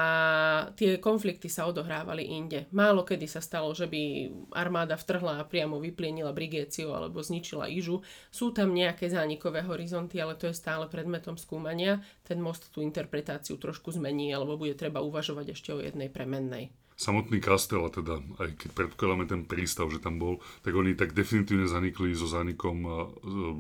tie 0.77 1.01
konflikty 1.01 1.49
sa 1.49 1.65
odohrávali 1.65 2.21
inde. 2.21 2.69
Málo 2.69 3.01
kedy 3.01 3.25
sa 3.25 3.41
stalo, 3.41 3.73
že 3.73 3.89
by 3.89 4.29
armáda 4.53 5.01
vtrhla 5.01 5.41
a 5.41 5.49
priamo 5.49 5.81
vyplienila 5.81 6.37
Brigéciu 6.37 6.93
alebo 6.93 7.25
zničila 7.25 7.65
Ižu. 7.65 8.05
Sú 8.29 8.53
tam 8.53 8.77
nejaké 8.77 9.09
zánikové 9.09 9.65
horizonty, 9.65 10.21
ale 10.21 10.37
to 10.37 10.53
je 10.53 10.55
stále 10.55 10.85
predmetom 10.85 11.41
skúmania. 11.41 12.05
Ten 12.29 12.45
most 12.45 12.69
tú 12.77 12.85
interpretáciu 12.85 13.57
trošku 13.57 13.89
zmení 13.97 14.37
alebo 14.37 14.61
bude 14.61 14.77
treba 14.77 15.01
uvažovať 15.01 15.57
ešte 15.57 15.71
o 15.73 15.81
jednej 15.81 16.13
premennej 16.13 16.69
samotný 17.00 17.40
kastel, 17.40 17.80
a 17.80 17.88
teda 17.88 18.21
aj 18.45 18.61
keď 18.61 18.71
predpokladáme 18.76 19.25
ten 19.25 19.49
prístav, 19.49 19.88
že 19.88 20.04
tam 20.04 20.21
bol, 20.21 20.45
tak 20.61 20.76
oni 20.76 20.92
tak 20.92 21.16
definitívne 21.16 21.64
zanikli 21.64 22.12
so 22.12 22.28
zánikom 22.28 22.85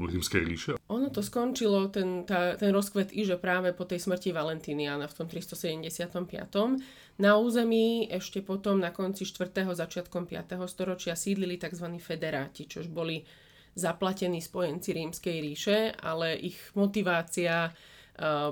rímskej 0.04 0.42
ríše? 0.44 0.72
Ono 0.92 1.08
to 1.08 1.24
skončilo, 1.24 1.88
ten, 1.88 2.28
tá, 2.28 2.60
ten 2.60 2.68
rozkvet 2.68 3.16
Iže 3.16 3.40
práve 3.40 3.72
po 3.72 3.88
tej 3.88 4.04
smrti 4.04 4.36
Valentiniana 4.36 5.08
v 5.08 5.16
tom 5.16 5.26
375. 5.26 6.12
Na 7.16 7.40
území 7.40 8.12
ešte 8.12 8.44
potom 8.44 8.76
na 8.76 8.92
konci 8.92 9.24
4. 9.24 9.64
začiatkom 9.72 10.28
5. 10.28 10.60
storočia 10.68 11.16
sídlili 11.16 11.56
tzv. 11.56 11.96
federáti, 11.96 12.68
čož 12.68 12.92
boli 12.92 13.24
zaplatení 13.72 14.44
spojenci 14.44 14.92
rímskej 14.92 15.36
ríše, 15.40 15.78
ale 15.96 16.36
ich 16.36 16.58
motivácia 16.76 17.72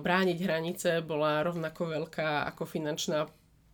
brániť 0.00 0.38
hranice 0.40 0.90
bola 1.04 1.44
rovnako 1.44 1.92
veľká 1.92 2.48
ako 2.48 2.64
finančná 2.64 3.28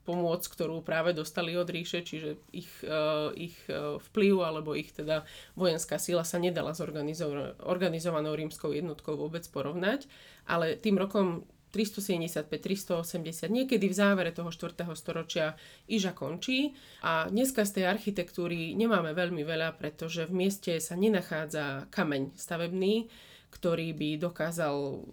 pomoc, 0.05 0.45
ktorú 0.45 0.85
práve 0.85 1.17
dostali 1.17 1.57
od 1.57 1.67
ríše, 1.67 2.05
čiže 2.05 2.37
ich, 2.53 2.69
uh, 2.85 3.33
ich 3.33 3.57
uh, 3.73 3.97
vplyv 4.13 4.35
alebo 4.45 4.77
ich 4.77 4.93
teda 4.93 5.25
vojenská 5.57 5.97
sila 5.97 6.23
sa 6.23 6.37
nedala 6.37 6.77
s 6.77 6.85
organizo- 6.85 7.57
organizovanou 7.65 8.37
rímskou 8.37 8.71
jednotkou 8.77 9.17
vôbec 9.17 9.43
porovnať, 9.49 10.05
ale 10.45 10.77
tým 10.77 11.01
rokom 11.01 11.49
375-380, 11.75 13.51
niekedy 13.51 13.91
v 13.91 13.95
závere 13.99 14.31
toho 14.31 14.55
4. 14.55 14.87
storočia 14.95 15.59
Iža 15.91 16.15
končí 16.15 16.79
a 17.03 17.27
dneska 17.27 17.67
z 17.67 17.83
tej 17.83 17.85
architektúry 17.91 18.79
nemáme 18.79 19.11
veľmi 19.11 19.43
veľa, 19.43 19.75
pretože 19.75 20.31
v 20.31 20.47
mieste 20.47 20.79
sa 20.79 20.95
nenachádza 20.95 21.91
kameň 21.91 22.39
stavebný, 22.39 23.11
ktorý 23.55 23.95
by, 23.95 24.19
dokázal, 24.19 25.07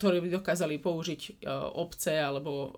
ktorý 0.00 0.24
by 0.24 0.28
dokázali 0.40 0.80
použiť 0.80 1.20
e, 1.28 1.30
obce 1.76 2.16
alebo 2.16 2.52
e, 2.56 2.70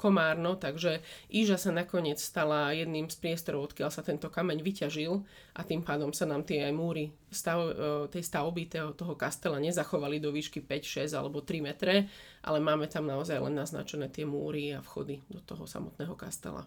komárno, 0.00 0.56
takže 0.56 1.04
Íža 1.28 1.60
sa 1.60 1.70
nakoniec 1.76 2.16
stala 2.16 2.72
jedným 2.72 3.12
z 3.12 3.16
priestorov, 3.20 3.68
odkiaľ 3.68 3.92
sa 3.92 4.00
tento 4.00 4.32
kameň 4.32 4.64
vyťažil 4.64 5.20
a 5.52 5.60
tým 5.68 5.84
pádom 5.84 6.16
sa 6.16 6.24
nám 6.24 6.48
tie 6.48 6.72
múry 6.72 7.12
stav, 7.28 7.60
e, 7.60 7.72
tej 8.08 8.24
stavby 8.24 8.96
toho, 8.96 9.14
kastela 9.20 9.60
nezachovali 9.60 10.16
do 10.16 10.32
výšky 10.32 10.64
5, 10.64 11.12
6 11.12 11.12
alebo 11.12 11.44
3 11.44 11.60
metre, 11.60 12.08
ale 12.40 12.58
máme 12.64 12.88
tam 12.88 13.04
naozaj 13.04 13.36
len 13.44 13.52
naznačené 13.52 14.08
tie 14.08 14.24
múry 14.24 14.72
a 14.72 14.80
vchody 14.80 15.20
do 15.28 15.44
toho 15.44 15.68
samotného 15.68 16.16
kastela. 16.16 16.64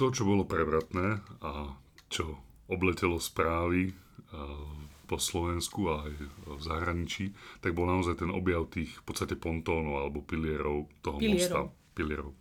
To, 0.00 0.08
čo 0.08 0.24
bolo 0.24 0.48
prevratné 0.48 1.20
a 1.44 1.76
čo 2.08 2.40
obletelo 2.72 3.20
správy 3.20 3.92
po 5.12 5.20
Slovensku 5.20 5.92
a 5.92 6.08
aj 6.08 6.12
v 6.56 6.62
zahraničí, 6.64 7.36
tak 7.60 7.76
bol 7.76 7.84
naozaj 7.84 8.24
ten 8.24 8.32
objav 8.32 8.64
tých 8.72 8.96
v 8.96 9.04
podstate 9.04 9.36
pontónov 9.36 10.00
alebo 10.00 10.24
pilierov 10.24 10.88
toho 11.04 11.20
pilierov. 11.20 11.68
mosta. 11.68 11.92
Pilierov. 11.92 12.32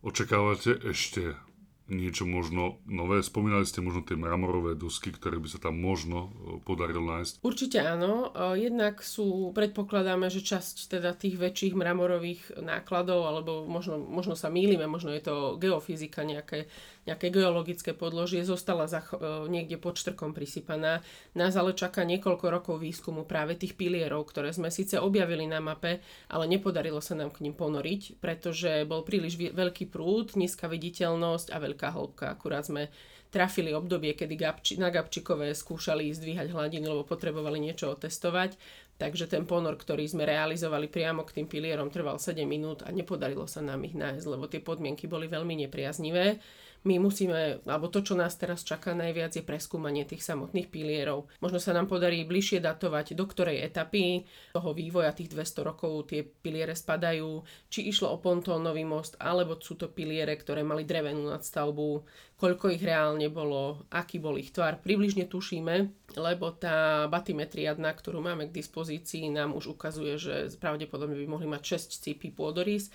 Očakávate 0.00 0.80
ešte 0.88 1.36
niečo 1.84 2.24
možno 2.24 2.80
nové? 2.88 3.20
Spomínali 3.20 3.68
ste 3.68 3.84
možno 3.84 4.00
tie 4.00 4.16
mramorové 4.16 4.72
dosky, 4.72 5.12
ktoré 5.12 5.36
by 5.36 5.48
sa 5.52 5.60
tam 5.60 5.76
možno 5.76 6.32
e, 6.32 6.64
podarilo 6.64 7.04
nájsť? 7.04 7.44
Určite 7.44 7.84
áno. 7.84 8.32
E, 8.32 8.64
jednak 8.64 9.04
sú, 9.04 9.52
predpokladáme, 9.52 10.32
že 10.32 10.40
časť 10.40 10.96
teda 10.96 11.12
tých 11.12 11.36
väčších 11.36 11.76
mramorových 11.76 12.56
nákladov, 12.56 13.28
alebo 13.28 13.68
možno, 13.68 14.00
možno 14.00 14.32
sa 14.32 14.48
mýlime, 14.48 14.88
možno 14.88 15.12
je 15.12 15.28
to 15.28 15.60
geofyzika, 15.60 16.24
nejaké, 16.24 16.72
nejaké 17.04 17.28
geologické 17.28 17.92
podložie, 17.92 18.44
zostala 18.44 18.88
za, 18.88 19.04
e, 19.04 19.48
niekde 19.52 19.76
pod 19.76 20.00
štrkom 20.00 20.32
prisypaná. 20.32 21.04
Nás 21.36 21.52
ale 21.56 21.76
čaká 21.76 22.04
niekoľko 22.04 22.46
rokov 22.48 22.76
výskumu 22.80 23.28
práve 23.28 23.56
tých 23.56 23.76
pilierov, 23.76 24.28
ktoré 24.28 24.52
sme 24.52 24.72
síce 24.72 24.96
objavili 24.96 25.44
na 25.44 25.60
mape, 25.60 26.00
ale 26.32 26.44
nepodarilo 26.48 27.04
sa 27.04 27.12
nám 27.16 27.32
k 27.32 27.44
ním 27.44 27.54
ponoriť, 27.56 28.18
pretože 28.18 28.88
bol 28.88 29.04
príliš 29.04 29.36
veľký 29.36 29.92
prúd, 29.92 30.32
nízka 30.34 30.68
viditeľnosť 30.68 31.52
a 31.52 31.56
veľká 31.60 31.88
hĺbka. 31.92 32.24
Akurát 32.32 32.64
sme 32.64 32.88
trafili 33.34 33.74
obdobie, 33.74 34.14
kedy 34.14 34.34
Gabči, 34.38 34.72
na 34.78 34.94
Gabčikové 34.94 35.50
skúšali 35.58 36.14
zdvíhať 36.14 36.54
hladiny, 36.54 36.86
lebo 36.86 37.02
potrebovali 37.02 37.58
niečo 37.58 37.90
otestovať. 37.90 38.54
Takže 38.94 39.26
ten 39.26 39.42
ponor, 39.42 39.74
ktorý 39.74 40.06
sme 40.06 40.22
realizovali 40.22 40.86
priamo 40.86 41.26
k 41.26 41.42
tým 41.42 41.50
pilierom, 41.50 41.90
trval 41.90 42.22
7 42.22 42.46
minút 42.46 42.86
a 42.86 42.94
nepodarilo 42.94 43.50
sa 43.50 43.58
nám 43.58 43.82
ich 43.82 43.98
nájsť, 43.98 44.26
lebo 44.30 44.46
tie 44.46 44.62
podmienky 44.62 45.10
boli 45.10 45.26
veľmi 45.26 45.66
nepriaznivé 45.66 46.38
my 46.84 47.00
musíme, 47.00 47.64
alebo 47.64 47.88
to, 47.88 48.04
čo 48.04 48.12
nás 48.12 48.36
teraz 48.36 48.60
čaká 48.60 48.92
najviac, 48.92 49.32
je 49.32 49.40
preskúmanie 49.40 50.04
tých 50.04 50.20
samotných 50.20 50.68
pilierov. 50.68 51.32
Možno 51.40 51.56
sa 51.56 51.72
nám 51.72 51.88
podarí 51.88 52.28
bližšie 52.28 52.60
datovať, 52.60 53.16
do 53.16 53.24
ktorej 53.24 53.64
etapy 53.64 54.28
toho 54.52 54.70
vývoja 54.76 55.16
tých 55.16 55.32
200 55.32 55.64
rokov 55.64 56.12
tie 56.12 56.20
piliere 56.20 56.76
spadajú, 56.76 57.40
či 57.72 57.88
išlo 57.88 58.12
o 58.12 58.20
pontónový 58.20 58.84
most, 58.84 59.16
alebo 59.16 59.56
sú 59.56 59.80
to 59.80 59.88
piliere, 59.88 60.36
ktoré 60.36 60.60
mali 60.60 60.84
drevenú 60.84 61.32
nadstavbu, 61.32 62.04
koľko 62.36 62.76
ich 62.76 62.84
reálne 62.84 63.32
bolo, 63.32 63.88
aký 63.88 64.20
bol 64.20 64.36
ich 64.36 64.52
tvar. 64.52 64.76
Približne 64.84 65.24
tušíme, 65.24 65.74
lebo 66.20 66.52
tá 66.52 67.08
batimetriadna, 67.08 67.96
ktorú 67.96 68.20
máme 68.20 68.52
k 68.52 68.56
dispozícii, 68.60 69.32
nám 69.32 69.56
už 69.56 69.72
ukazuje, 69.72 70.20
že 70.20 70.52
pravdepodobne 70.60 71.16
by 71.16 71.26
mohli 71.32 71.48
mať 71.48 71.80
6 71.80 72.04
cípy 72.04 72.28
pôdorys 72.28 72.92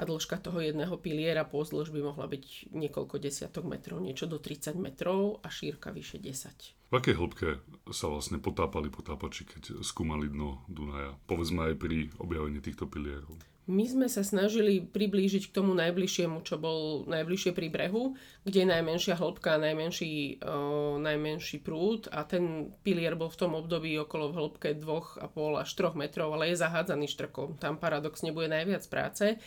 a 0.00 0.02
dĺžka 0.08 0.40
toho 0.40 0.64
jedného 0.64 0.96
piliera 0.96 1.44
pozdĺž 1.44 1.92
by 1.92 2.00
mohla 2.00 2.24
byť 2.24 2.72
niekoľko 2.72 3.20
desiatok 3.20 3.68
metrov, 3.68 4.00
niečo 4.00 4.24
do 4.24 4.40
30 4.40 4.80
metrov 4.80 5.44
a 5.44 5.52
šírka 5.52 5.92
vyše 5.92 6.16
10. 6.16 6.88
V 6.88 6.94
akej 6.96 7.20
hĺbke 7.20 7.60
sa 7.92 8.08
vlastne 8.08 8.40
potápali 8.40 8.88
potápači, 8.88 9.44
keď 9.44 9.84
skúmali 9.84 10.32
dno 10.32 10.64
Dunaja? 10.72 11.14
Povedzme 11.28 11.70
aj 11.70 11.74
pri 11.76 12.08
objavení 12.16 12.64
týchto 12.64 12.88
pilierov. 12.88 13.36
My 13.70 13.86
sme 13.86 14.10
sa 14.10 14.26
snažili 14.26 14.82
priblížiť 14.82 15.46
k 15.46 15.54
tomu 15.54 15.78
najbližšiemu, 15.78 16.42
čo 16.42 16.58
bol 16.58 17.06
najbližšie 17.06 17.54
pri 17.54 17.70
brehu, 17.70 18.18
kde 18.42 18.66
je 18.66 18.72
najmenšia 18.72 19.14
hĺbka, 19.14 19.62
najmenší, 19.62 20.42
o, 20.42 20.98
najmenší 20.98 21.62
prúd 21.62 22.10
a 22.10 22.26
ten 22.26 22.74
pilier 22.82 23.14
bol 23.14 23.30
v 23.30 23.38
tom 23.38 23.54
období 23.54 23.94
okolo 24.02 24.34
v 24.34 24.36
hĺbke 24.42 24.68
2,5 24.74 25.62
až 25.62 25.70
3 25.70 25.94
metrov, 25.94 26.34
ale 26.34 26.50
je 26.50 26.58
zahádzaný 26.58 27.06
štrkom. 27.14 27.62
Tam 27.62 27.78
paradoxne 27.78 28.34
bude 28.34 28.50
najviac 28.50 28.82
práce. 28.90 29.38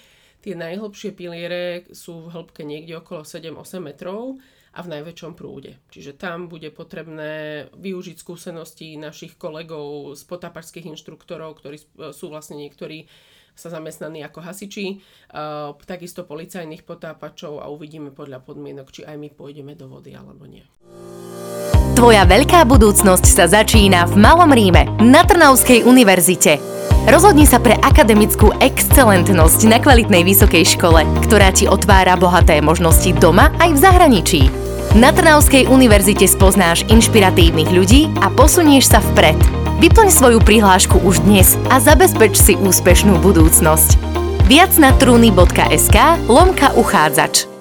Tie 0.43 0.59
najhlbšie 0.59 1.15
piliere 1.15 1.87
sú 1.95 2.27
v 2.27 2.35
hĺbke 2.35 2.67
niekde 2.67 2.99
okolo 2.99 3.23
7-8 3.23 3.79
metrov 3.79 4.43
a 4.75 4.83
v 4.83 4.91
najväčšom 4.91 5.39
prúde. 5.39 5.79
Čiže 5.87 6.19
tam 6.19 6.51
bude 6.51 6.67
potrebné 6.67 7.71
využiť 7.71 8.19
skúsenosti 8.19 8.99
našich 8.99 9.39
kolegov 9.39 10.11
z 10.19 10.21
potápačských 10.27 10.91
inštruktorov, 10.91 11.63
ktorí 11.63 11.79
sú 12.11 12.27
vlastne 12.27 12.59
niektorí 12.59 13.07
sa 13.55 13.71
zamestnaní 13.71 14.25
ako 14.25 14.43
hasiči, 14.43 14.99
takisto 15.87 16.27
policajných 16.27 16.83
potápačov 16.83 17.63
a 17.63 17.71
uvidíme 17.71 18.11
podľa 18.11 18.43
podmienok, 18.43 18.91
či 18.91 19.07
aj 19.07 19.15
my 19.15 19.29
pôjdeme 19.31 19.79
do 19.79 19.87
vody 19.87 20.11
alebo 20.11 20.43
nie. 20.43 20.65
Tvoja 21.95 22.27
veľká 22.27 22.65
budúcnosť 22.67 23.25
sa 23.29 23.45
začína 23.47 24.09
v 24.11 24.19
Malom 24.19 24.51
Ríme 24.51 24.91
na 25.05 25.23
Trnavskej 25.23 25.85
univerzite. 25.87 26.57
Rozhodni 27.03 27.43
sa 27.43 27.59
pre 27.59 27.75
akademickú 27.83 28.55
excelentnosť 28.63 29.67
na 29.67 29.75
kvalitnej 29.75 30.23
vysokej 30.23 30.63
škole, 30.63 31.03
ktorá 31.27 31.51
ti 31.51 31.67
otvára 31.67 32.15
bohaté 32.15 32.63
možnosti 32.63 33.11
doma 33.19 33.51
aj 33.59 33.69
v 33.75 33.81
zahraničí. 33.83 34.41
Na 34.95 35.11
Trnavskej 35.11 35.67
univerzite 35.67 36.23
spoznáš 36.31 36.87
inšpiratívnych 36.87 37.75
ľudí 37.75 38.07
a 38.23 38.31
posunieš 38.31 38.93
sa 38.93 39.03
vpred 39.03 39.35
Vyplň 39.83 40.15
svoju 40.15 40.39
prihlášku 40.39 41.03
už 41.03 41.27
dnes 41.27 41.59
a 41.67 41.83
zabezpeč 41.83 42.39
si 42.39 42.53
úspešnú 42.55 43.19
budúcnosť. 43.19 43.99
Viac 44.47 44.71
na 44.79 44.95
trúny.sk 44.95 46.23
lomka 46.31 46.71
uchádzač. 46.71 47.51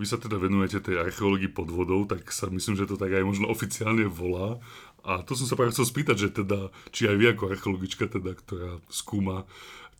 Vy 0.00 0.08
sa 0.08 0.16
teda 0.16 0.40
venujete 0.40 0.80
tej 0.80 1.04
archeológii 1.04 1.52
pod 1.52 1.68
vodou, 1.68 2.08
tak 2.08 2.32
sa 2.32 2.48
myslím, 2.48 2.80
že 2.80 2.88
to 2.88 2.96
tak 2.96 3.12
aj 3.12 3.28
možno 3.28 3.46
oficiálne 3.52 4.08
volá. 4.08 4.56
A 5.04 5.20
to 5.20 5.36
som 5.36 5.44
sa 5.44 5.56
práve 5.56 5.76
chcel 5.76 5.84
spýtať, 5.84 6.16
že 6.16 6.28
teda, 6.32 6.72
či 6.88 7.04
aj 7.04 7.16
vy 7.20 7.26
ako 7.36 7.52
archeologička, 7.52 8.08
teda, 8.08 8.32
ktorá 8.32 8.80
skúma 8.88 9.44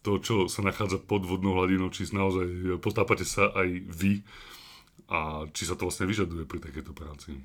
to, 0.04 0.20
čo 0.20 0.34
sa 0.52 0.60
nachádza 0.60 1.00
pod 1.00 1.24
vodnou 1.24 1.56
hladinou, 1.56 1.88
či 1.88 2.08
naozaj 2.12 2.80
potápate 2.80 3.24
sa 3.24 3.52
aj 3.52 3.68
vy 3.88 4.20
a 5.08 5.48
či 5.52 5.68
sa 5.68 5.76
to 5.76 5.88
vlastne 5.88 6.08
vyžaduje 6.08 6.44
pri 6.48 6.60
takéto 6.60 6.96
práci. 6.96 7.36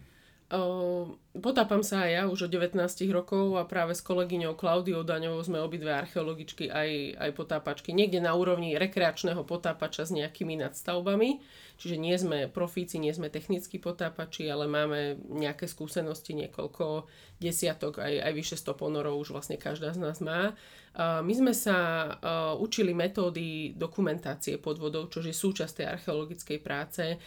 Uh, 0.50 1.13
potápam 1.38 1.86
sa 1.86 2.10
aj 2.10 2.10
ja 2.10 2.24
už 2.25 2.50
od 2.50 2.58
19 2.58 2.74
rokov 3.13 3.53
a 3.53 3.70
práve 3.70 3.94
s 3.94 4.01
kolegyňou 4.01 4.58
Klaudiou 4.58 5.06
Daňovou 5.06 5.46
sme 5.46 5.62
obidve 5.62 5.94
archeologičky 5.94 6.74
aj, 6.74 7.22
aj 7.22 7.32
potápačky. 7.38 7.94
Niekde 7.94 8.18
na 8.18 8.34
úrovni 8.34 8.74
rekreačného 8.74 9.46
potápača 9.46 10.10
s 10.10 10.12
nejakými 10.18 10.58
nadstavbami. 10.58 11.38
Čiže 11.77 11.96
nie 12.01 12.18
sme 12.18 12.50
profíci, 12.50 12.98
nie 12.98 13.13
sme 13.13 13.29
technickí 13.29 13.77
potápači, 13.77 14.50
ale 14.50 14.65
máme 14.65 15.22
nejaké 15.29 15.70
skúsenosti, 15.70 16.34
niekoľko 16.34 17.06
desiatok, 17.38 18.01
aj, 18.01 18.18
aj 18.18 18.34
vyše 18.34 18.58
100 18.58 18.74
ponorov 18.74 19.22
už 19.22 19.38
vlastne 19.38 19.62
každá 19.62 19.94
z 19.94 20.01
nás 20.01 20.18
má. 20.18 20.58
Uh, 20.98 21.22
my 21.22 21.34
sme 21.38 21.53
sa 21.53 21.77
uh, 22.10 22.58
učili 22.58 22.98
metódy 22.98 23.77
dokumentácie 23.77 24.58
pod 24.58 24.82
vodou, 24.82 25.06
čo 25.13 25.22
je 25.22 25.29
súčasť 25.29 25.74
tej 25.77 25.88
archeologickej 25.94 26.58
práce 26.58 27.22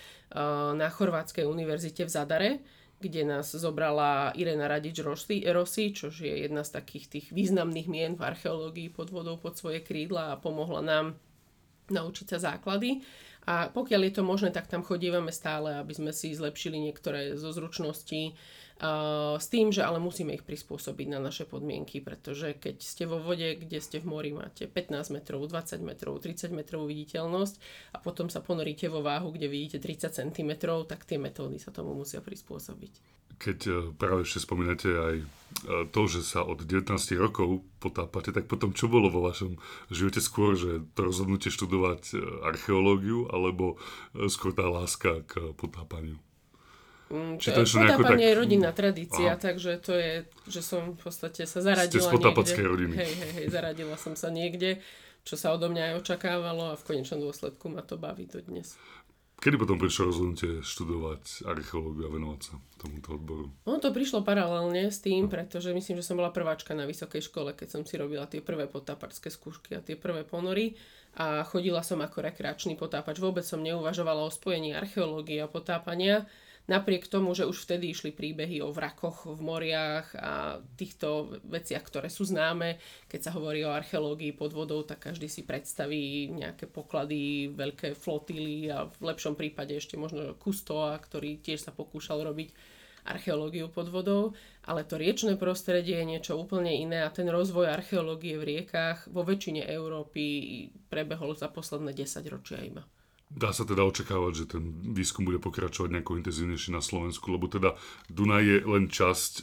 na 0.73 0.89
Chorvátskej 0.89 1.45
univerzite 1.45 2.09
v 2.09 2.11
Zadare 2.11 2.51
kde 3.03 3.27
nás 3.27 3.51
zobrala 3.51 4.31
Irena 4.39 4.71
Radič 4.71 5.03
Rossi, 5.03 5.91
čo 5.91 6.15
je 6.15 6.47
jedna 6.47 6.63
z 6.63 6.79
takých 6.79 7.07
tých 7.11 7.27
významných 7.35 7.89
mien 7.91 8.13
v 8.15 8.23
archeológii 8.23 8.95
pod 8.95 9.11
vodou 9.11 9.35
pod 9.35 9.59
svoje 9.59 9.83
krídla 9.83 10.33
a 10.33 10.39
pomohla 10.39 10.79
nám 10.79 11.19
naučiť 11.91 12.27
sa 12.31 12.39
základy. 12.55 13.03
A 13.43 13.75
pokiaľ 13.75 14.01
je 14.07 14.13
to 14.15 14.23
možné, 14.23 14.55
tak 14.55 14.71
tam 14.71 14.87
chodívame 14.87 15.35
stále, 15.35 15.83
aby 15.83 15.91
sme 15.91 16.15
si 16.15 16.31
zlepšili 16.31 16.79
niektoré 16.79 17.35
zo 17.35 17.51
zručností 17.51 18.39
s 19.39 19.47
tým, 19.47 19.71
že 19.71 19.87
ale 19.87 20.03
musíme 20.03 20.35
ich 20.35 20.43
prispôsobiť 20.43 21.07
na 21.15 21.23
naše 21.23 21.47
podmienky, 21.47 22.03
pretože 22.03 22.59
keď 22.59 22.77
ste 22.83 23.05
vo 23.07 23.23
vode, 23.23 23.55
kde 23.55 23.79
ste 23.79 24.03
v 24.03 24.11
mori, 24.11 24.31
máte 24.35 24.67
15 24.67 25.15
metrov, 25.15 25.47
20 25.47 25.79
metrov, 25.87 26.19
30 26.19 26.51
metrov 26.51 26.91
viditeľnosť 26.91 27.55
a 27.95 28.03
potom 28.03 28.27
sa 28.27 28.43
ponoríte 28.43 28.91
vo 28.91 29.05
váhu, 29.05 29.31
kde 29.31 29.47
vidíte 29.47 29.79
30 29.79 30.11
cm, 30.19 30.51
tak 30.91 31.07
tie 31.07 31.19
metódy 31.21 31.63
sa 31.63 31.71
tomu 31.71 31.95
musia 31.95 32.19
prispôsobiť. 32.19 33.23
Keď 33.39 33.59
e, 33.67 33.73
práve 33.95 34.23
ešte 34.27 34.43
spomínate 34.43 34.91
aj 34.91 35.17
e, 35.19 35.27
to, 35.91 36.03
že 36.11 36.27
sa 36.27 36.43
od 36.43 36.67
19 36.67 36.95
rokov 37.19 37.63
potápate, 37.79 38.35
tak 38.35 38.51
potom 38.51 38.75
čo 38.75 38.91
bolo 38.91 39.11
vo 39.11 39.23
vašom 39.23 39.59
živote 39.95 40.19
skôr, 40.19 40.59
že 40.59 40.83
to 40.99 41.07
rozhodnutie 41.07 41.55
študovať 41.55 42.19
archeológiu 42.47 43.31
alebo 43.31 43.79
skôr 44.27 44.55
tá 44.55 44.67
láska 44.67 45.23
k 45.27 45.55
potápaniu? 45.55 46.19
Mm, 47.13 47.37
Či 47.37 47.53
to 47.53 47.61
je 47.61 47.77
potápanie 47.77 48.25
tak... 48.25 48.31
je 48.33 48.41
rodinná 48.41 48.71
tradícia, 48.73 49.37
Aha. 49.37 49.41
takže 49.41 49.77
to 49.85 49.93
je, 49.93 50.25
že 50.49 50.65
som 50.65 50.97
v 50.97 50.99
podstate 50.99 51.45
sa 51.45 51.61
zaradila 51.61 52.01
Ste 52.01 52.09
z 52.09 52.15
potápackej 52.17 52.65
rodiny. 52.65 52.95
Hej, 52.97 53.13
hej, 53.13 53.31
hej, 53.37 53.47
zaradila 53.53 54.01
som 54.01 54.17
sa 54.17 54.33
niekde, 54.33 54.81
čo 55.21 55.37
sa 55.37 55.53
odo 55.53 55.69
mňa 55.69 55.93
aj 55.93 55.95
očakávalo 56.01 56.73
a 56.73 56.81
v 56.81 56.87
konečnom 56.89 57.21
dôsledku 57.21 57.69
ma 57.69 57.85
to 57.85 58.01
baví 58.01 58.25
do 58.25 58.41
dnes. 58.41 58.81
Kedy 59.43 59.59
potom 59.59 59.75
prišlo 59.75 60.15
rozhodnutie 60.15 60.63
študovať 60.63 61.51
archeológiu 61.51 62.07
a 62.07 62.15
venovať 62.15 62.41
sa 62.47 62.55
tomuto 62.79 63.19
odboru? 63.19 63.51
Ono 63.67 63.83
to 63.83 63.91
prišlo 63.91 64.23
paralelne 64.23 64.87
s 64.87 65.03
tým, 65.03 65.27
pretože 65.27 65.75
myslím, 65.75 65.99
že 65.99 66.07
som 66.07 66.15
bola 66.15 66.31
prváčka 66.31 66.79
na 66.79 66.87
vysokej 66.87 67.27
škole, 67.27 67.51
keď 67.51 67.69
som 67.75 67.83
si 67.83 67.99
robila 67.99 68.31
tie 68.31 68.39
prvé 68.39 68.71
potáparské 68.71 69.35
skúšky 69.35 69.75
a 69.75 69.83
tie 69.83 69.99
prvé 69.99 70.23
ponory 70.23 70.79
a 71.19 71.43
chodila 71.43 71.83
som 71.83 71.99
ako 72.01 72.23
rekreačný 72.23 72.79
potápač. 72.79 73.19
Vôbec 73.19 73.43
som 73.43 73.59
neuvažovala 73.59 74.23
o 74.25 74.31
spojení 74.31 74.79
archeológie 74.79 75.43
a 75.43 75.51
potápania 75.51 76.23
napriek 76.71 77.11
tomu, 77.11 77.35
že 77.35 77.49
už 77.49 77.67
vtedy 77.67 77.91
išli 77.91 78.15
príbehy 78.15 78.63
o 78.63 78.71
vrakoch 78.71 79.27
v 79.27 79.41
moriach 79.43 80.15
a 80.15 80.33
týchto 80.79 81.39
veciach, 81.43 81.83
ktoré 81.83 82.07
sú 82.07 82.23
známe. 82.23 82.79
Keď 83.11 83.21
sa 83.21 83.35
hovorí 83.35 83.67
o 83.67 83.75
archeológii 83.75 84.35
pod 84.35 84.55
vodou, 84.55 84.87
tak 84.87 85.11
každý 85.11 85.27
si 85.27 85.43
predstaví 85.43 86.31
nejaké 86.31 86.71
poklady, 86.71 87.51
veľké 87.51 87.99
flotily 87.99 88.71
a 88.71 88.87
v 88.87 89.01
lepšom 89.03 89.35
prípade 89.35 89.75
ešte 89.75 89.99
možno 89.99 90.39
Kustoa, 90.39 90.95
ktorý 91.03 91.43
tiež 91.43 91.67
sa 91.67 91.75
pokúšal 91.75 92.23
robiť 92.23 92.55
archeológiu 93.03 93.67
pod 93.67 93.91
vodou, 93.91 94.31
ale 94.63 94.87
to 94.87 94.95
riečné 94.95 95.35
prostredie 95.35 95.99
je 95.99 96.07
niečo 96.07 96.39
úplne 96.39 96.71
iné 96.71 97.03
a 97.03 97.11
ten 97.11 97.27
rozvoj 97.27 97.67
archeológie 97.67 98.39
v 98.39 98.47
riekach 98.47 99.11
vo 99.11 99.27
väčšine 99.27 99.67
Európy 99.67 100.23
prebehol 100.87 101.35
za 101.35 101.51
posledné 101.51 101.99
10 101.99 102.23
ročia 102.31 102.63
iba. 102.63 102.87
Dá 103.33 103.49
sa 103.49 103.65
teda 103.65 103.81
očakávať, 103.89 104.33
že 104.37 104.45
ten 104.45 104.63
výskum 104.93 105.25
bude 105.25 105.41
pokračovať 105.41 105.89
nejako 105.89 106.21
intenzívnejšie 106.21 106.77
na 106.77 106.85
Slovensku, 106.85 107.33
lebo 107.33 107.49
teda 107.49 107.81
Dunaj 108.13 108.45
je 108.45 108.57
len 108.69 108.85
časť 108.93 109.33
e, 109.33 109.43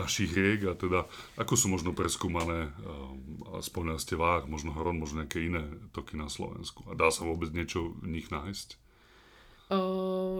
našich 0.00 0.32
riek 0.32 0.64
a 0.64 0.72
teda 0.72 1.04
ako 1.36 1.52
sú 1.52 1.68
možno 1.68 1.92
preskúmané, 1.92 2.72
e, 2.72 3.60
spomínali 3.60 4.00
ste 4.00 4.16
Vách, 4.16 4.48
možno 4.48 4.72
Hron, 4.72 4.96
možno 4.96 5.20
nejaké 5.20 5.44
iné 5.44 5.68
toky 5.92 6.16
na 6.16 6.32
Slovensku. 6.32 6.88
A 6.88 6.96
dá 6.96 7.12
sa 7.12 7.28
vôbec 7.28 7.52
niečo 7.52 7.92
v 8.00 8.16
nich 8.16 8.32
nájsť? 8.32 8.88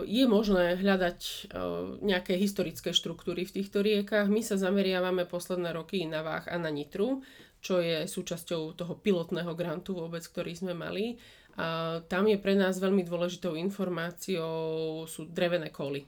je 0.08 0.24
možné 0.24 0.80
hľadať 0.80 1.52
nejaké 2.00 2.40
historické 2.40 2.96
štruktúry 2.96 3.44
v 3.44 3.60
týchto 3.60 3.84
riekach. 3.84 4.24
My 4.24 4.40
sa 4.40 4.56
zameriavame 4.56 5.28
posledné 5.28 5.76
roky 5.76 6.08
na 6.08 6.24
Vách 6.24 6.48
a 6.48 6.56
na 6.56 6.72
Nitru, 6.72 7.20
čo 7.60 7.82
je 7.82 8.08
súčasťou 8.08 8.72
toho 8.72 8.94
pilotného 8.96 9.52
grantu 9.52 10.00
vôbec, 10.00 10.24
ktorý 10.24 10.56
sme 10.56 10.72
mali. 10.72 11.20
Tam 12.06 12.24
je 12.30 12.38
pre 12.38 12.54
nás 12.54 12.78
veľmi 12.78 13.02
dôležitou 13.02 13.58
informáciou 13.58 15.02
sú 15.10 15.26
drevené 15.26 15.74
koly 15.74 16.06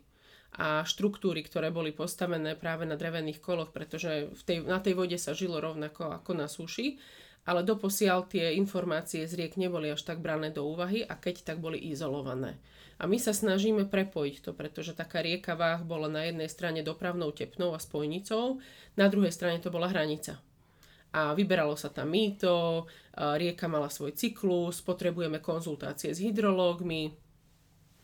a 0.55 0.87
štruktúry, 0.87 1.43
ktoré 1.43 1.75
boli 1.75 1.91
postavené 1.91 2.55
práve 2.55 2.87
na 2.87 2.95
drevených 2.95 3.43
koloch, 3.43 3.75
pretože 3.75 4.31
v 4.31 4.43
tej, 4.47 4.59
na 4.67 4.79
tej 4.79 4.95
vode 4.95 5.19
sa 5.19 5.35
žilo 5.35 5.59
rovnako 5.59 6.15
ako 6.15 6.33
na 6.39 6.47
suši, 6.47 6.99
ale 7.47 7.67
doposiaľ 7.67 8.31
tie 8.31 8.55
informácie 8.59 9.27
z 9.27 9.33
riek 9.35 9.59
neboli 9.59 9.91
až 9.91 10.07
tak 10.07 10.23
brané 10.23 10.55
do 10.55 10.67
úvahy 10.67 11.03
a 11.03 11.19
keď 11.19 11.55
tak 11.55 11.59
boli 11.59 11.79
izolované. 11.79 12.59
A 13.01 13.09
my 13.09 13.17
sa 13.17 13.33
snažíme 13.33 13.89
prepojiť 13.89 14.45
to, 14.45 14.51
pretože 14.53 14.93
taká 14.93 15.25
rieka 15.25 15.57
Váh 15.57 15.83
bola 15.83 16.07
na 16.07 16.29
jednej 16.29 16.53
strane 16.53 16.85
dopravnou 16.85 17.33
tepnou 17.33 17.73
a 17.73 17.81
spojnicou, 17.81 18.61
na 18.95 19.07
druhej 19.09 19.33
strane 19.33 19.59
to 19.59 19.73
bola 19.73 19.89
hranica 19.89 20.39
a 21.11 21.35
vyberalo 21.35 21.75
sa 21.75 21.91
tam 21.91 22.15
mýto, 22.15 22.87
rieka 23.17 23.67
mala 23.67 23.91
svoj 23.91 24.15
cyklus, 24.15 24.79
potrebujeme 24.83 25.43
konzultácie 25.43 26.15
s 26.15 26.23
hydrológmi 26.23 27.31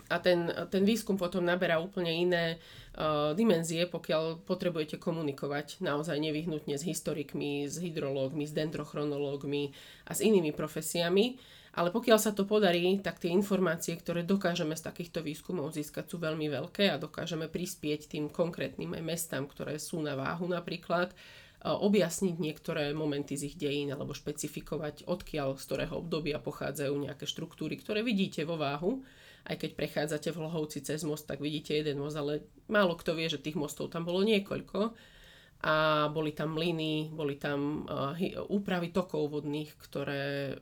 a 0.06 0.22
ten, 0.22 0.46
ten 0.70 0.86
výskum 0.86 1.18
potom 1.18 1.42
naberá 1.42 1.82
úplne 1.82 2.14
iné 2.14 2.44
uh, 2.54 3.34
dimenzie, 3.34 3.90
pokiaľ 3.90 4.46
potrebujete 4.46 5.02
komunikovať 5.02 5.82
naozaj 5.82 6.14
nevyhnutne 6.22 6.78
s 6.78 6.86
historikmi, 6.86 7.66
s 7.66 7.82
hydrológmi, 7.82 8.46
s 8.46 8.54
dendrochronológmi 8.54 9.74
a 10.06 10.14
s 10.14 10.22
inými 10.22 10.54
profesiami. 10.54 11.42
Ale 11.76 11.92
pokiaľ 11.92 12.16
sa 12.16 12.32
to 12.32 12.48
podarí, 12.48 13.04
tak 13.04 13.20
tie 13.20 13.28
informácie, 13.28 14.00
ktoré 14.00 14.24
dokážeme 14.24 14.72
z 14.72 14.86
takýchto 14.88 15.20
výskumov 15.20 15.76
získať, 15.76 16.08
sú 16.08 16.16
veľmi 16.16 16.48
veľké 16.48 16.88
a 16.88 16.96
dokážeme 16.96 17.52
prispieť 17.52 18.16
tým 18.16 18.32
konkrétnym 18.32 18.96
aj 18.96 19.04
mestám, 19.04 19.44
ktoré 19.44 19.76
sú 19.76 20.00
na 20.00 20.16
váhu 20.16 20.48
napríklad, 20.48 21.12
objasniť 21.66 22.38
niektoré 22.38 22.94
momenty 22.94 23.34
z 23.34 23.50
ich 23.50 23.56
dejín 23.58 23.90
alebo 23.90 24.14
špecifikovať, 24.14 25.10
odkiaľ 25.10 25.58
z 25.58 25.64
ktorého 25.66 25.98
obdobia 25.98 26.38
pochádzajú 26.38 26.94
nejaké 26.94 27.26
štruktúry, 27.26 27.74
ktoré 27.74 28.06
vidíte 28.06 28.46
vo 28.46 28.54
váhu. 28.54 29.02
Aj 29.46 29.58
keď 29.58 29.74
prechádzate 29.74 30.30
v 30.30 30.38
Hlohovci 30.42 30.82
cez 30.82 31.02
most, 31.02 31.26
tak 31.26 31.42
vidíte 31.42 31.74
jeden 31.74 31.98
most, 32.02 32.14
ale 32.14 32.46
málo 32.70 32.94
kto 32.94 33.14
vie, 33.18 33.26
že 33.26 33.42
tých 33.42 33.58
mostov 33.58 33.90
tam 33.90 34.06
bolo 34.06 34.22
niekoľko. 34.22 34.94
A 35.66 36.06
boli 36.12 36.36
tam 36.36 36.52
mlyny, 36.54 37.10
boli 37.10 37.40
tam 37.40 37.88
uh, 37.88 38.12
úpravy 38.52 38.92
tokov 38.92 39.32
vodných, 39.32 39.72
ktoré 39.80 40.54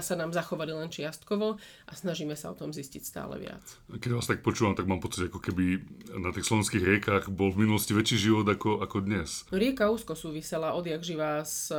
sa 0.00 0.14
nám 0.14 0.30
zachovali 0.30 0.70
len 0.70 0.92
čiastkovo 0.92 1.56
a 1.88 1.92
snažíme 1.92 2.36
sa 2.36 2.52
o 2.52 2.58
tom 2.58 2.70
zistiť 2.70 3.02
stále 3.02 3.40
viac. 3.40 3.64
Keď 3.88 4.10
vás 4.12 4.28
tak 4.28 4.44
počúvam, 4.44 4.76
tak 4.76 4.86
mám 4.86 5.00
pocit, 5.00 5.26
ako 5.26 5.40
keby 5.40 5.82
na 6.20 6.30
tých 6.30 6.46
slovenských 6.46 6.84
riekach 6.84 7.24
bol 7.32 7.50
v 7.50 7.66
minulosti 7.66 7.96
väčší 7.96 8.18
život 8.20 8.46
ako, 8.46 8.84
ako 8.84 8.96
dnes. 9.02 9.48
Rieka 9.50 9.88
úzko 9.90 10.14
súvisela 10.14 10.76
odjak 10.76 11.02
živá 11.02 11.42
s 11.42 11.72
e, 11.72 11.78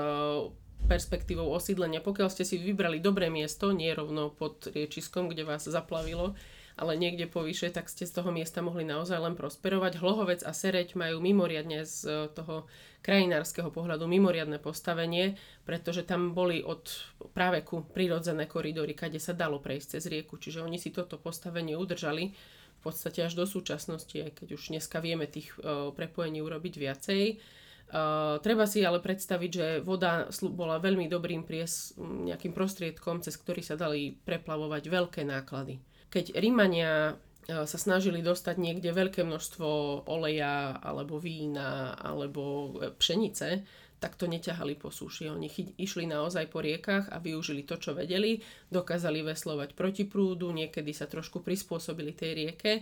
perspektívou 0.89 1.47
osídlenia. 1.53 2.03
Pokiaľ 2.03 2.27
ste 2.27 2.43
si 2.43 2.59
vybrali 2.59 2.99
dobré 2.99 3.31
miesto, 3.31 3.71
nie 3.71 3.93
rovno 3.95 4.33
pod 4.33 4.67
riečiskom, 4.67 5.31
kde 5.31 5.47
vás 5.47 5.63
zaplavilo, 5.63 6.35
ale 6.73 6.97
niekde 6.97 7.29
povyše, 7.29 7.69
tak 7.69 7.85
ste 7.85 8.09
z 8.09 8.17
toho 8.17 8.33
miesta 8.33 8.65
mohli 8.65 8.81
naozaj 8.81 9.19
len 9.21 9.35
prosperovať. 9.37 10.01
Hlohovec 10.01 10.41
a 10.41 10.51
Sereď 10.51 10.97
majú 10.97 11.21
mimoriadne 11.21 11.85
z 11.85 11.97
e, 12.05 12.11
toho 12.33 12.65
krajinárskeho 13.05 13.69
pohľadu 13.69 14.09
mimoriadne 14.09 14.57
postavenie, 14.57 15.37
pretože 15.67 16.01
tam 16.07 16.33
boli 16.33 16.65
od 16.65 16.89
práveku 17.35 17.85
prirodzené 17.93 18.49
koridory, 18.49 18.97
kade 18.97 19.21
sa 19.21 19.37
dalo 19.37 19.61
prejsť 19.61 19.99
cez 19.99 20.03
rieku. 20.09 20.39
Čiže 20.39 20.65
oni 20.65 20.81
si 20.81 20.89
toto 20.89 21.21
postavenie 21.21 21.77
udržali 21.77 22.33
v 22.33 22.81
podstate 22.81 23.21
až 23.21 23.37
do 23.37 23.45
súčasnosti, 23.45 24.15
aj 24.15 24.43
keď 24.43 24.47
už 24.55 24.75
dneska 24.75 24.99
vieme 24.99 25.23
tých 25.27 25.55
uh, 25.59 25.91
prepojení 25.95 26.43
urobiť 26.43 26.73
viacej. 26.79 27.23
Uh, 27.93 28.39
treba 28.43 28.67
si 28.67 28.83
ale 28.83 28.99
predstaviť, 28.99 29.51
že 29.51 29.67
voda 29.83 30.27
bola 30.51 30.83
veľmi 30.83 31.07
dobrým 31.07 31.47
pries, 31.47 31.95
nejakým 31.99 32.51
prostriedkom, 32.51 33.23
cez 33.23 33.39
ktorý 33.39 33.63
sa 33.63 33.79
dali 33.79 34.19
preplavovať 34.27 34.83
veľké 34.87 35.21
náklady 35.23 35.79
keď 36.13 36.37
Rímania 36.37 37.17
e, 37.49 37.65
sa 37.65 37.77
snažili 37.81 38.21
dostať 38.21 38.61
niekde 38.61 38.93
veľké 38.93 39.25
množstvo 39.25 39.65
oleja 40.05 40.77
alebo 40.77 41.17
vína 41.17 41.97
alebo 41.97 42.77
e, 42.77 42.93
pšenice, 42.93 43.65
tak 43.97 44.19
to 44.19 44.27
neťahali 44.27 44.77
po 44.77 44.91
súši. 44.91 45.31
Oni 45.31 45.47
išli 45.79 46.05
naozaj 46.05 46.51
po 46.51 46.59
riekach 46.59 47.07
a 47.09 47.17
využili 47.23 47.65
to, 47.65 47.79
čo 47.79 47.95
vedeli. 47.95 48.43
Dokázali 48.67 49.23
veslovať 49.23 49.73
proti 49.73 50.03
prúdu, 50.03 50.51
niekedy 50.51 50.91
sa 50.91 51.07
trošku 51.07 51.39
prispôsobili 51.39 52.11
tej 52.11 52.31
rieke, 52.35 52.73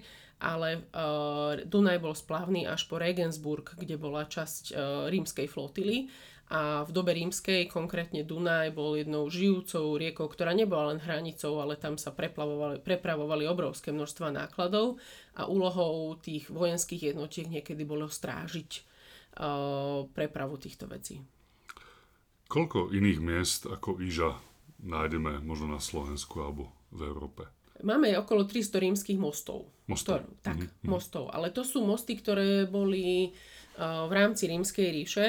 ale 0.41 0.81
uh, 0.81 1.61
Dunaj 1.61 2.01
bol 2.01 2.17
splavný 2.17 2.65
až 2.65 2.89
po 2.89 2.97
Regensburg, 2.97 3.77
kde 3.77 4.01
bola 4.01 4.25
časť 4.25 4.73
uh, 4.73 5.05
rímskej 5.13 5.45
flotily 5.45 6.09
a 6.51 6.83
v 6.83 6.91
dobe 6.91 7.15
rímskej, 7.15 7.71
konkrétne 7.71 8.27
Dunaj, 8.27 8.75
bol 8.75 8.99
jednou 8.99 9.31
žijúcou 9.31 9.95
riekou, 9.95 10.27
ktorá 10.27 10.51
nebola 10.51 10.91
len 10.91 10.99
hranicou, 10.99 11.63
ale 11.63 11.79
tam 11.79 11.95
sa 11.95 12.11
prepravovali 12.11 13.47
obrovské 13.47 13.95
množstva 13.95 14.35
nákladov 14.35 14.99
a 15.39 15.47
úlohou 15.47 16.19
tých 16.19 16.51
vojenských 16.51 17.15
jednotiek 17.15 17.47
niekedy 17.47 17.87
bolo 17.87 18.11
strážiť 18.11 18.69
uh, 19.39 20.03
prepravu 20.11 20.59
týchto 20.59 20.91
vecí. 20.91 21.23
Koľko 22.51 22.91
iných 22.91 23.19
miest 23.23 23.71
ako 23.71 24.03
Iža 24.03 24.35
nájdeme 24.83 25.39
možno 25.39 25.71
na 25.71 25.79
Slovensku 25.79 26.43
alebo 26.43 26.67
v 26.91 27.07
Európe? 27.07 27.47
Máme 27.79 28.11
okolo 28.19 28.43
300 28.43 28.75
rímskych 28.75 29.15
mostov. 29.15 29.71
Mostov. 29.87 30.27
Ktoré, 30.27 30.43
tak, 30.43 30.59
mm-hmm. 30.59 30.83
mostov. 30.83 31.31
Ale 31.31 31.55
to 31.55 31.63
sú 31.63 31.79
mosty, 31.79 32.19
ktoré 32.19 32.67
boli 32.67 33.31
uh, 33.79 34.03
v 34.03 34.11
rámci 34.11 34.51
rímskej 34.51 34.87
ríše 34.91 35.27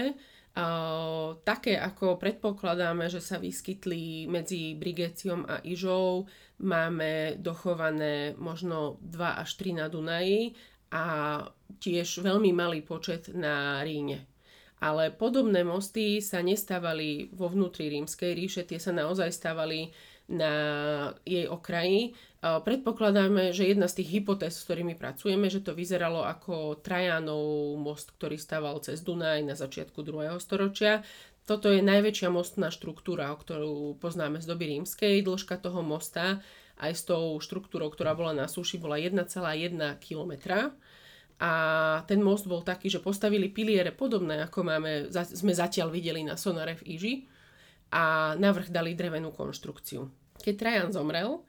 také, 1.44 1.80
ako 1.80 2.20
predpokladáme, 2.20 3.08
že 3.08 3.24
sa 3.24 3.40
vyskytli 3.40 4.28
medzi 4.28 4.76
Brigeciom 4.76 5.48
a 5.48 5.64
Ižou, 5.64 6.28
máme 6.60 7.40
dochované 7.40 8.36
možno 8.36 9.00
2 9.00 9.40
až 9.42 9.50
3 9.56 9.80
na 9.80 9.86
Dunaji 9.88 10.52
a 10.92 11.04
tiež 11.80 12.20
veľmi 12.20 12.52
malý 12.52 12.84
počet 12.84 13.32
na 13.32 13.80
Ríne. 13.80 14.31
Ale 14.82 15.14
podobné 15.14 15.62
mosty 15.62 16.18
sa 16.18 16.42
nestávali 16.42 17.30
vo 17.30 17.46
vnútri 17.46 17.86
rímskej 17.86 18.34
ríše, 18.34 18.66
tie 18.66 18.82
sa 18.82 18.90
naozaj 18.90 19.30
stávali 19.30 19.94
na 20.26 20.54
jej 21.22 21.46
okraji. 21.46 22.18
Predpokladáme, 22.42 23.54
že 23.54 23.70
jedna 23.70 23.86
z 23.86 24.02
tých 24.02 24.18
hypotéz, 24.18 24.58
s 24.58 24.66
ktorými 24.66 24.98
pracujeme, 24.98 25.46
že 25.46 25.62
to 25.62 25.70
vyzeralo 25.70 26.26
ako 26.26 26.82
Trajanov 26.82 27.78
most, 27.78 28.10
ktorý 28.18 28.34
stával 28.34 28.82
cez 28.82 29.06
Dunaj 29.06 29.46
na 29.46 29.54
začiatku 29.54 30.02
2. 30.02 30.34
storočia. 30.42 31.06
Toto 31.46 31.70
je 31.70 31.78
najväčšia 31.78 32.30
mostná 32.34 32.74
štruktúra, 32.74 33.30
o 33.30 33.38
ktorú 33.38 34.02
poznáme 34.02 34.42
z 34.42 34.46
doby 34.50 34.74
rímskej. 34.78 35.22
Dĺžka 35.22 35.62
toho 35.62 35.82
mosta 35.86 36.42
aj 36.82 36.92
s 36.98 37.02
tou 37.06 37.38
štruktúrou, 37.38 37.90
ktorá 37.94 38.18
bola 38.18 38.34
na 38.34 38.50
súši, 38.50 38.82
bola 38.82 38.98
1,1 38.98 39.30
km. 40.02 40.32
A 41.42 41.50
ten 42.06 42.22
most 42.22 42.46
bol 42.46 42.62
taký, 42.62 42.86
že 42.86 43.02
postavili 43.02 43.50
piliere 43.50 43.90
podobné, 43.90 44.46
ako 44.46 44.62
máme, 44.62 45.10
sme 45.10 45.50
zatiaľ 45.50 45.90
videli 45.90 46.22
na 46.22 46.38
Sonare 46.38 46.78
v 46.78 46.86
Iži 46.94 47.14
a 47.90 48.38
navrh 48.38 48.70
dali 48.70 48.94
drevenú 48.94 49.34
konštrukciu. 49.34 50.06
Keď 50.38 50.54
Trajan 50.54 50.94
zomrel, 50.94 51.42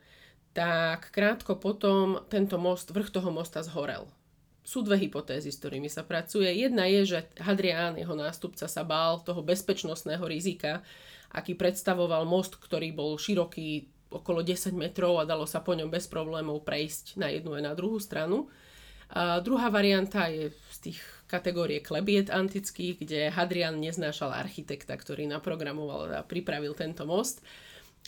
tak 0.58 1.14
krátko 1.14 1.62
potom 1.62 2.26
tento 2.26 2.58
most, 2.58 2.90
vrch 2.90 3.14
toho 3.14 3.30
mosta 3.30 3.62
zhorel. 3.62 4.10
Sú 4.66 4.82
dve 4.82 4.98
hypotézy, 4.98 5.54
s 5.54 5.62
ktorými 5.62 5.92
sa 5.92 6.02
pracuje. 6.02 6.50
Jedna 6.50 6.90
je, 6.90 7.14
že 7.14 7.20
Hadrián, 7.38 7.94
jeho 7.94 8.18
nástupca, 8.18 8.66
sa 8.66 8.82
bál 8.82 9.22
toho 9.22 9.46
bezpečnostného 9.46 10.26
rizika, 10.26 10.82
aký 11.30 11.54
predstavoval 11.54 12.26
most, 12.26 12.58
ktorý 12.58 12.98
bol 12.98 13.14
široký 13.20 13.94
okolo 14.14 14.42
10 14.46 14.74
metrov 14.74 15.22
a 15.22 15.28
dalo 15.30 15.46
sa 15.46 15.62
po 15.62 15.78
ňom 15.78 15.90
bez 15.90 16.10
problémov 16.10 16.66
prejsť 16.66 17.18
na 17.18 17.30
jednu 17.30 17.58
a 17.58 17.62
na 17.62 17.74
druhú 17.78 18.02
stranu. 18.02 18.50
A 19.12 19.44
druhá 19.44 19.68
varianta 19.68 20.32
je 20.32 20.56
z 20.72 20.78
tých 20.90 21.00
kategórie 21.28 21.82
klebiet 21.82 22.30
antických, 22.30 22.96
kde 23.04 23.20
Hadrian 23.34 23.82
neznášal 23.82 24.32
architekta, 24.32 24.94
ktorý 24.94 25.26
naprogramoval 25.26 26.14
a 26.14 26.22
pripravil 26.22 26.78
tento 26.78 27.04
most 27.04 27.42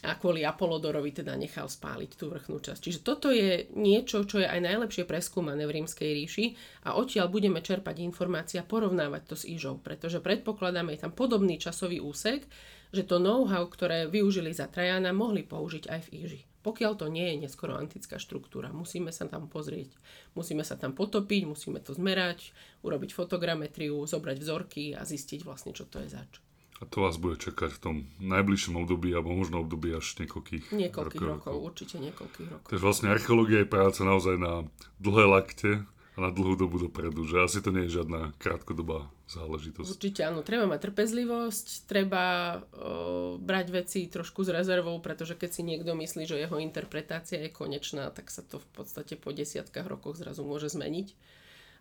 a 0.03 0.19
kvôli 0.19 0.43
Apolodorovi 0.43 1.15
teda 1.15 1.39
nechal 1.39 1.71
spáliť 1.71 2.11
tú 2.19 2.27
vrchnú 2.27 2.59
časť. 2.59 2.81
Čiže 2.83 2.99
toto 2.99 3.31
je 3.31 3.71
niečo, 3.73 4.27
čo 4.27 4.43
je 4.43 4.47
aj 4.47 4.59
najlepšie 4.59 5.07
preskúmané 5.07 5.63
v 5.63 5.81
rímskej 5.81 6.09
ríši 6.11 6.45
a 6.83 6.99
odtiaľ 6.99 7.31
budeme 7.31 7.63
čerpať 7.63 8.03
informácia 8.03 8.59
a 8.61 8.67
porovnávať 8.67 9.23
to 9.23 9.35
s 9.39 9.47
Ižou, 9.47 9.79
pretože 9.79 10.19
predpokladáme, 10.19 10.93
je 10.93 11.07
tam 11.07 11.15
podobný 11.15 11.55
časový 11.55 12.03
úsek, 12.03 12.43
že 12.91 13.07
to 13.07 13.23
know-how, 13.23 13.63
ktoré 13.71 14.11
využili 14.11 14.51
za 14.51 14.67
Trajana, 14.67 15.15
mohli 15.15 15.47
použiť 15.47 15.87
aj 15.87 16.01
v 16.05 16.09
Iži. 16.27 16.41
Pokiaľ 16.65 16.97
to 16.97 17.05
nie 17.13 17.29
je 17.29 17.45
neskoro 17.45 17.77
antická 17.77 18.17
štruktúra, 18.17 18.73
musíme 18.73 19.13
sa 19.13 19.29
tam 19.29 19.45
pozrieť, 19.45 19.93
musíme 20.33 20.65
sa 20.65 20.73
tam 20.73 20.97
potopiť, 20.97 21.45
musíme 21.45 21.77
to 21.77 21.93
zmerať, 21.93 22.57
urobiť 22.81 23.13
fotogrametriu, 23.13 24.01
zobrať 24.09 24.37
vzorky 24.41 24.97
a 24.97 25.05
zistiť 25.05 25.45
vlastne, 25.45 25.77
čo 25.77 25.85
to 25.85 26.01
je 26.01 26.09
zač. 26.09 26.41
A 26.81 26.89
to 26.89 27.05
vás 27.05 27.21
bude 27.21 27.37
čakať 27.37 27.69
v 27.77 27.79
tom 27.79 27.95
najbližšom 28.17 28.81
období, 28.81 29.13
alebo 29.13 29.31
možno 29.31 29.61
období 29.61 29.93
až 29.93 30.17
niekoľkých, 30.25 30.73
niekoľkých 30.73 31.23
rokov, 31.23 31.53
rokov. 31.53 31.69
Určite 31.69 31.95
niekoľkých 32.01 32.47
rokov. 32.51 32.67
Takže 32.73 32.83
vlastne 32.83 33.07
archeológia 33.13 33.63
je 33.63 33.69
práca 33.69 34.01
naozaj 34.03 34.35
na 34.35 34.65
dlhé 34.99 35.25
lakte 35.29 35.71
a 35.85 36.17
na 36.17 36.33
dlhú 36.33 36.59
dobu 36.59 36.81
dopredu, 36.81 37.23
že 37.29 37.45
asi 37.45 37.63
to 37.63 37.71
nie 37.71 37.87
je 37.87 38.01
žiadna 38.01 38.35
krátkodobá 38.41 39.07
záležitosť. 39.25 39.89
Určite 39.89 40.21
áno, 40.21 40.45
treba 40.45 40.69
mať 40.69 40.91
trpezlivosť, 40.91 41.89
treba 41.89 42.57
o, 42.61 43.35
brať 43.41 43.67
veci 43.73 43.99
trošku 44.05 44.45
s 44.45 44.53
rezervou, 44.53 45.01
pretože 45.01 45.33
keď 45.33 45.49
si 45.49 45.61
niekto 45.65 45.97
myslí, 45.97 46.29
že 46.29 46.37
jeho 46.37 46.61
interpretácia 46.61 47.41
je 47.41 47.49
konečná, 47.49 48.13
tak 48.13 48.29
sa 48.29 48.45
to 48.45 48.61
v 48.61 48.67
podstate 48.77 49.17
po 49.17 49.33
desiatkách 49.33 49.89
rokoch 49.89 50.21
zrazu 50.21 50.45
môže 50.45 50.69
zmeniť. 50.69 51.17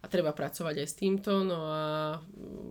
A 0.05 0.09
treba 0.09 0.37
pracovať 0.37 0.85
aj 0.85 0.89
s 0.89 0.99
týmto, 1.01 1.45
no 1.45 1.59
a 1.69 1.85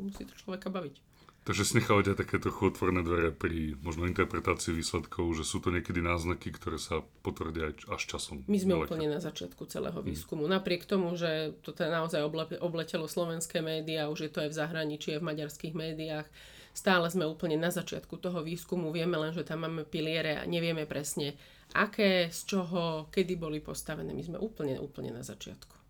musí 0.05 0.25
to 0.25 0.33
človeka 0.38 0.69
baviť. 0.69 1.12
Takže 1.43 1.63
si 1.67 1.73
nechávate 1.84 2.15
také 2.15 2.39
trochu 2.39 2.71
otvorené 2.71 3.03
dvere 3.03 3.36
pri 3.36 3.75
možno 3.84 4.08
interpretácii 4.08 4.71
výsledkov, 4.71 5.36
že 5.36 5.43
sú 5.43 5.60
to 5.60 5.75
niekedy 5.75 5.99
náznaky, 5.99 6.56
ktoré 6.56 6.79
sa 6.79 7.03
potvrdia 7.19 7.75
aj 7.75 7.99
až 7.99 8.01
časom. 8.15 8.47
My 8.47 8.56
sme 8.56 8.79
úplne 8.79 9.12
na 9.12 9.19
začiatku 9.19 9.67
celého 9.67 9.99
mhm. 9.99 10.08
výskumu. 10.08 10.47
Hmm. 10.47 10.56
Napriek 10.56 10.88
tomu, 10.88 11.12
že 11.19 11.51
to 11.60 11.75
teda 11.75 11.91
naozaj 11.99 12.23
obletelo 12.63 13.12
slovenské 13.12 13.60
médiá, 13.60 14.08
už 14.08 14.27
je 14.27 14.32
to 14.32 14.39
aj 14.47 14.49
v 14.56 14.60
zahraničí, 14.63 15.08
aj 15.12 15.19
v 15.19 15.29
maďarských 15.36 15.73
médiách, 15.75 16.27
stále 16.71 17.12
sme 17.12 17.27
úplne 17.27 17.60
na 17.60 17.75
začiatku 17.75 18.23
toho 18.23 18.39
výskumu. 18.39 18.95
Vieme 18.95 19.19
len, 19.19 19.36
že 19.36 19.43
tam 19.43 19.67
máme 19.67 19.84
piliere 19.84 20.39
a 20.39 20.47
nevieme 20.47 20.88
presne, 20.88 21.36
aké, 21.75 22.32
z 22.32 22.39
čoho, 22.56 23.12
kedy 23.12 23.36
boli 23.36 23.60
postavené. 23.60 24.15
My 24.15 24.23
sme 24.23 24.38
úplne, 24.39 24.79
úplne 24.79 25.12
na 25.12 25.27
začiatku. 25.27 25.83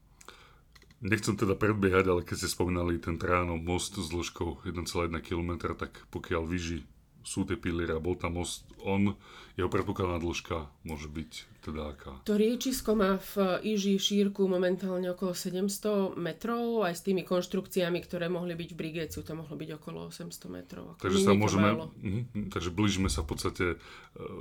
Nechcem 1.04 1.36
teda 1.36 1.60
predbiehať, 1.60 2.08
ale 2.08 2.22
keď 2.24 2.36
ste 2.40 2.56
spomínali 2.56 2.96
ten 2.96 3.20
Tránov 3.20 3.60
most 3.60 4.00
s 4.00 4.08
dĺžkou 4.08 4.64
1,1 4.64 5.12
km, 5.20 5.76
tak 5.76 6.00
pokiaľ 6.08 6.48
vyží 6.48 6.88
sú 7.28 7.44
tie 7.44 7.60
piliere 7.60 7.96
a 7.96 8.04
bol 8.04 8.16
tam 8.16 8.40
most, 8.40 8.64
on, 8.80 9.20
jeho 9.54 9.70
predpokladná 9.70 10.18
dĺžka 10.18 10.66
môže 10.82 11.06
byť 11.14 11.32
teda 11.62 11.94
aká? 11.94 12.26
To 12.26 12.34
riečisko 12.34 12.98
má 12.98 13.22
v 13.22 13.62
Iži 13.62 14.02
šírku 14.02 14.50
momentálne 14.50 15.14
okolo 15.14 15.38
700 15.38 16.18
metrov, 16.18 16.82
aj 16.82 16.98
s 16.98 17.02
tými 17.06 17.22
konštrukciami, 17.22 18.02
ktoré 18.02 18.34
mohli 18.34 18.58
byť 18.58 18.70
v 18.74 18.80
Brigeciu, 18.82 19.22
to 19.22 19.38
mohlo 19.38 19.54
byť 19.54 19.70
okolo 19.78 20.10
800 20.10 20.50
metrov. 20.50 20.98
Takže 20.98 21.20
sa 21.22 21.38
môžeme, 21.38 21.70
uh, 21.70 21.86
takže 22.50 22.74
blížime 22.74 23.14
sa 23.14 23.22
v 23.22 23.28
podstate 23.30 23.66
uh, 23.78 23.80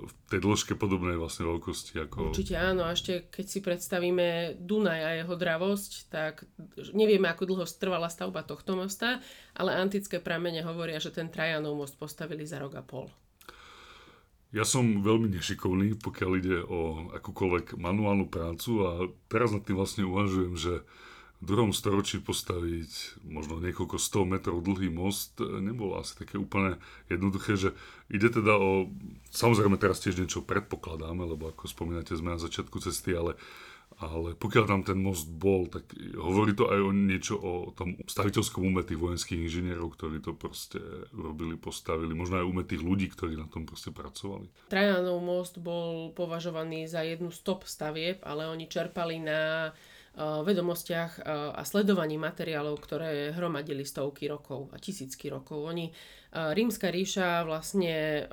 v 0.08 0.12
tej 0.32 0.40
dĺžke 0.40 0.72
podobnej 0.80 1.20
vlastne 1.20 1.44
veľkosti. 1.44 2.08
Ako... 2.08 2.32
Určite 2.32 2.56
áno, 2.56 2.88
a 2.88 2.96
ešte 2.96 3.28
keď 3.28 3.46
si 3.52 3.60
predstavíme 3.60 4.56
Dunaj 4.64 5.00
a 5.04 5.10
jeho 5.20 5.34
dravosť, 5.36 5.90
tak 6.08 6.48
nevieme, 6.96 7.28
ako 7.28 7.52
dlho 7.52 7.66
trvala 7.68 8.08
stavba 8.08 8.48
tohto 8.48 8.80
mosta, 8.80 9.20
ale 9.52 9.76
antické 9.76 10.24
pramene 10.24 10.64
hovoria, 10.64 10.96
že 10.96 11.12
ten 11.12 11.28
Trajanov 11.28 11.76
most 11.76 12.00
postavili 12.00 12.48
za 12.48 12.56
rok 12.56 12.80
a 12.80 12.84
pol. 12.84 13.12
Ja 14.52 14.68
som 14.68 15.00
veľmi 15.00 15.32
nešikovný, 15.32 15.96
pokiaľ 15.96 16.30
ide 16.36 16.60
o 16.60 17.08
akúkoľvek 17.16 17.80
manuálnu 17.80 18.28
prácu 18.28 18.70
a 18.84 18.90
teraz 19.32 19.48
nad 19.48 19.64
tým 19.64 19.80
vlastne 19.80 20.04
uvažujem, 20.04 20.54
že 20.60 20.84
v 21.42 21.44
druhom 21.50 21.72
storočí 21.74 22.22
postaviť 22.22 23.24
možno 23.26 23.58
niekoľko 23.58 23.98
100 23.98 24.28
metrov 24.30 24.62
dlhý 24.62 24.94
most 24.94 25.42
nebolo 25.42 25.98
asi 25.98 26.14
také 26.14 26.38
úplne 26.38 26.78
jednoduché, 27.10 27.58
že 27.58 27.74
ide 28.06 28.30
teda 28.30 28.54
o, 28.54 28.86
samozrejme 29.34 29.74
teraz 29.74 29.98
tiež 30.04 30.22
niečo 30.22 30.46
predpokladáme, 30.46 31.26
lebo 31.26 31.50
ako 31.50 31.66
spomínate 31.66 32.14
sme 32.14 32.36
na 32.36 32.38
začiatku 32.38 32.78
cesty, 32.78 33.16
ale 33.18 33.34
ale 34.02 34.34
pokiaľ 34.34 34.64
tam 34.66 34.82
ten 34.82 34.98
most 34.98 35.30
bol, 35.30 35.70
tak 35.70 35.86
hovorí 36.18 36.52
to 36.52 36.66
aj 36.68 36.80
o 36.82 36.90
niečo 36.90 37.34
o 37.38 37.52
tom 37.70 37.94
staviteľskom 38.02 38.66
ume 38.66 38.82
tých 38.82 38.98
vojenských 38.98 39.46
inžinierov, 39.46 39.94
ktorí 39.94 40.18
to 40.18 40.34
proste 40.34 40.82
robili, 41.14 41.54
postavili, 41.54 42.10
možno 42.10 42.42
aj 42.42 42.46
ume 42.46 42.62
tých 42.66 42.82
ľudí, 42.82 43.06
ktorí 43.10 43.38
na 43.38 43.46
tom 43.46 43.62
proste 43.62 43.94
pracovali. 43.94 44.50
Trajanov 44.66 45.22
most 45.22 45.62
bol 45.62 46.10
považovaný 46.12 46.90
za 46.90 47.06
jednu 47.06 47.30
stop 47.30 47.64
stavieb, 47.64 48.18
ale 48.26 48.50
oni 48.50 48.66
čerpali 48.66 49.22
na 49.22 49.70
vedomostiach 50.16 51.24
a 51.56 51.62
sledovaní 51.64 52.20
materiálov, 52.20 52.76
ktoré 52.84 53.32
hromadili 53.32 53.80
stovky 53.80 54.28
rokov 54.28 54.68
a 54.72 54.76
tisícky 54.76 55.32
rokov. 55.32 55.64
Oni, 55.64 55.88
rímska 56.32 56.92
ríša 56.92 57.48
vlastne 57.48 58.28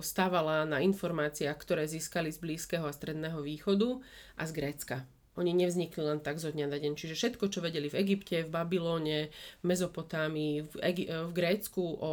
stávala 0.00 0.64
na 0.64 0.80
informáciách, 0.80 1.60
ktoré 1.60 1.84
získali 1.84 2.32
z 2.32 2.40
Blízkeho 2.40 2.88
a 2.88 2.96
Stredného 2.96 3.44
východu 3.44 4.00
a 4.40 4.48
z 4.48 4.52
Grécka. 4.56 5.04
Oni 5.38 5.54
nevznikli 5.54 6.02
len 6.02 6.20
tak 6.20 6.42
zo 6.42 6.50
dňa 6.50 6.66
na 6.68 6.76
deň. 6.76 6.98
Čiže 6.98 7.14
všetko, 7.14 7.48
čo 7.48 7.62
vedeli 7.62 7.86
v 7.86 8.02
Egypte, 8.02 8.44
v 8.44 8.50
Babylone, 8.50 9.30
v 9.62 9.64
Mezopotámii, 9.64 10.66
v, 10.68 10.74
Egi- 10.82 11.08
v 11.08 11.32
Grécku 11.32 11.80
o 11.80 12.12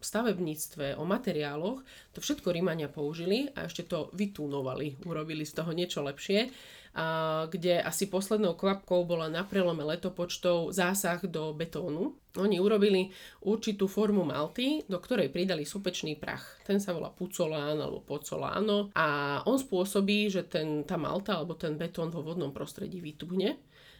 stavebníctve, 0.00 0.96
o 0.96 1.04
materiáloch, 1.04 1.84
to 2.16 2.18
všetko 2.24 2.48
Rímania 2.50 2.88
použili 2.88 3.52
a 3.52 3.68
ešte 3.68 3.84
to 3.84 4.08
vytúnovali, 4.16 4.96
urobili 5.04 5.44
z 5.44 5.60
toho 5.60 5.70
niečo 5.76 6.00
lepšie 6.00 6.48
kde 7.46 7.78
asi 7.78 8.10
poslednou 8.10 8.58
kvapkou 8.58 9.06
bola 9.06 9.30
na 9.30 9.46
prelome 9.46 9.86
letopočtov 9.86 10.74
zásah 10.74 11.22
do 11.22 11.54
betónu. 11.54 12.18
Oni 12.38 12.58
urobili 12.58 13.10
určitú 13.42 13.86
formu 13.86 14.22
malty, 14.26 14.86
do 14.86 14.98
ktorej 14.98 15.30
pridali 15.30 15.62
sopečný 15.62 16.18
prach. 16.18 16.58
Ten 16.66 16.78
sa 16.82 16.94
volá 16.94 17.10
pucolán 17.10 17.78
alebo 17.78 18.02
pocoláno 18.02 18.90
a 18.94 19.40
on 19.46 19.58
spôsobí, 19.58 20.30
že 20.30 20.46
ten, 20.46 20.82
tá 20.82 20.98
malta 20.98 21.38
alebo 21.38 21.54
ten 21.54 21.78
betón 21.78 22.10
vo 22.10 22.22
vodnom 22.22 22.50
prostredí 22.50 22.98
vytuhne 22.98 23.58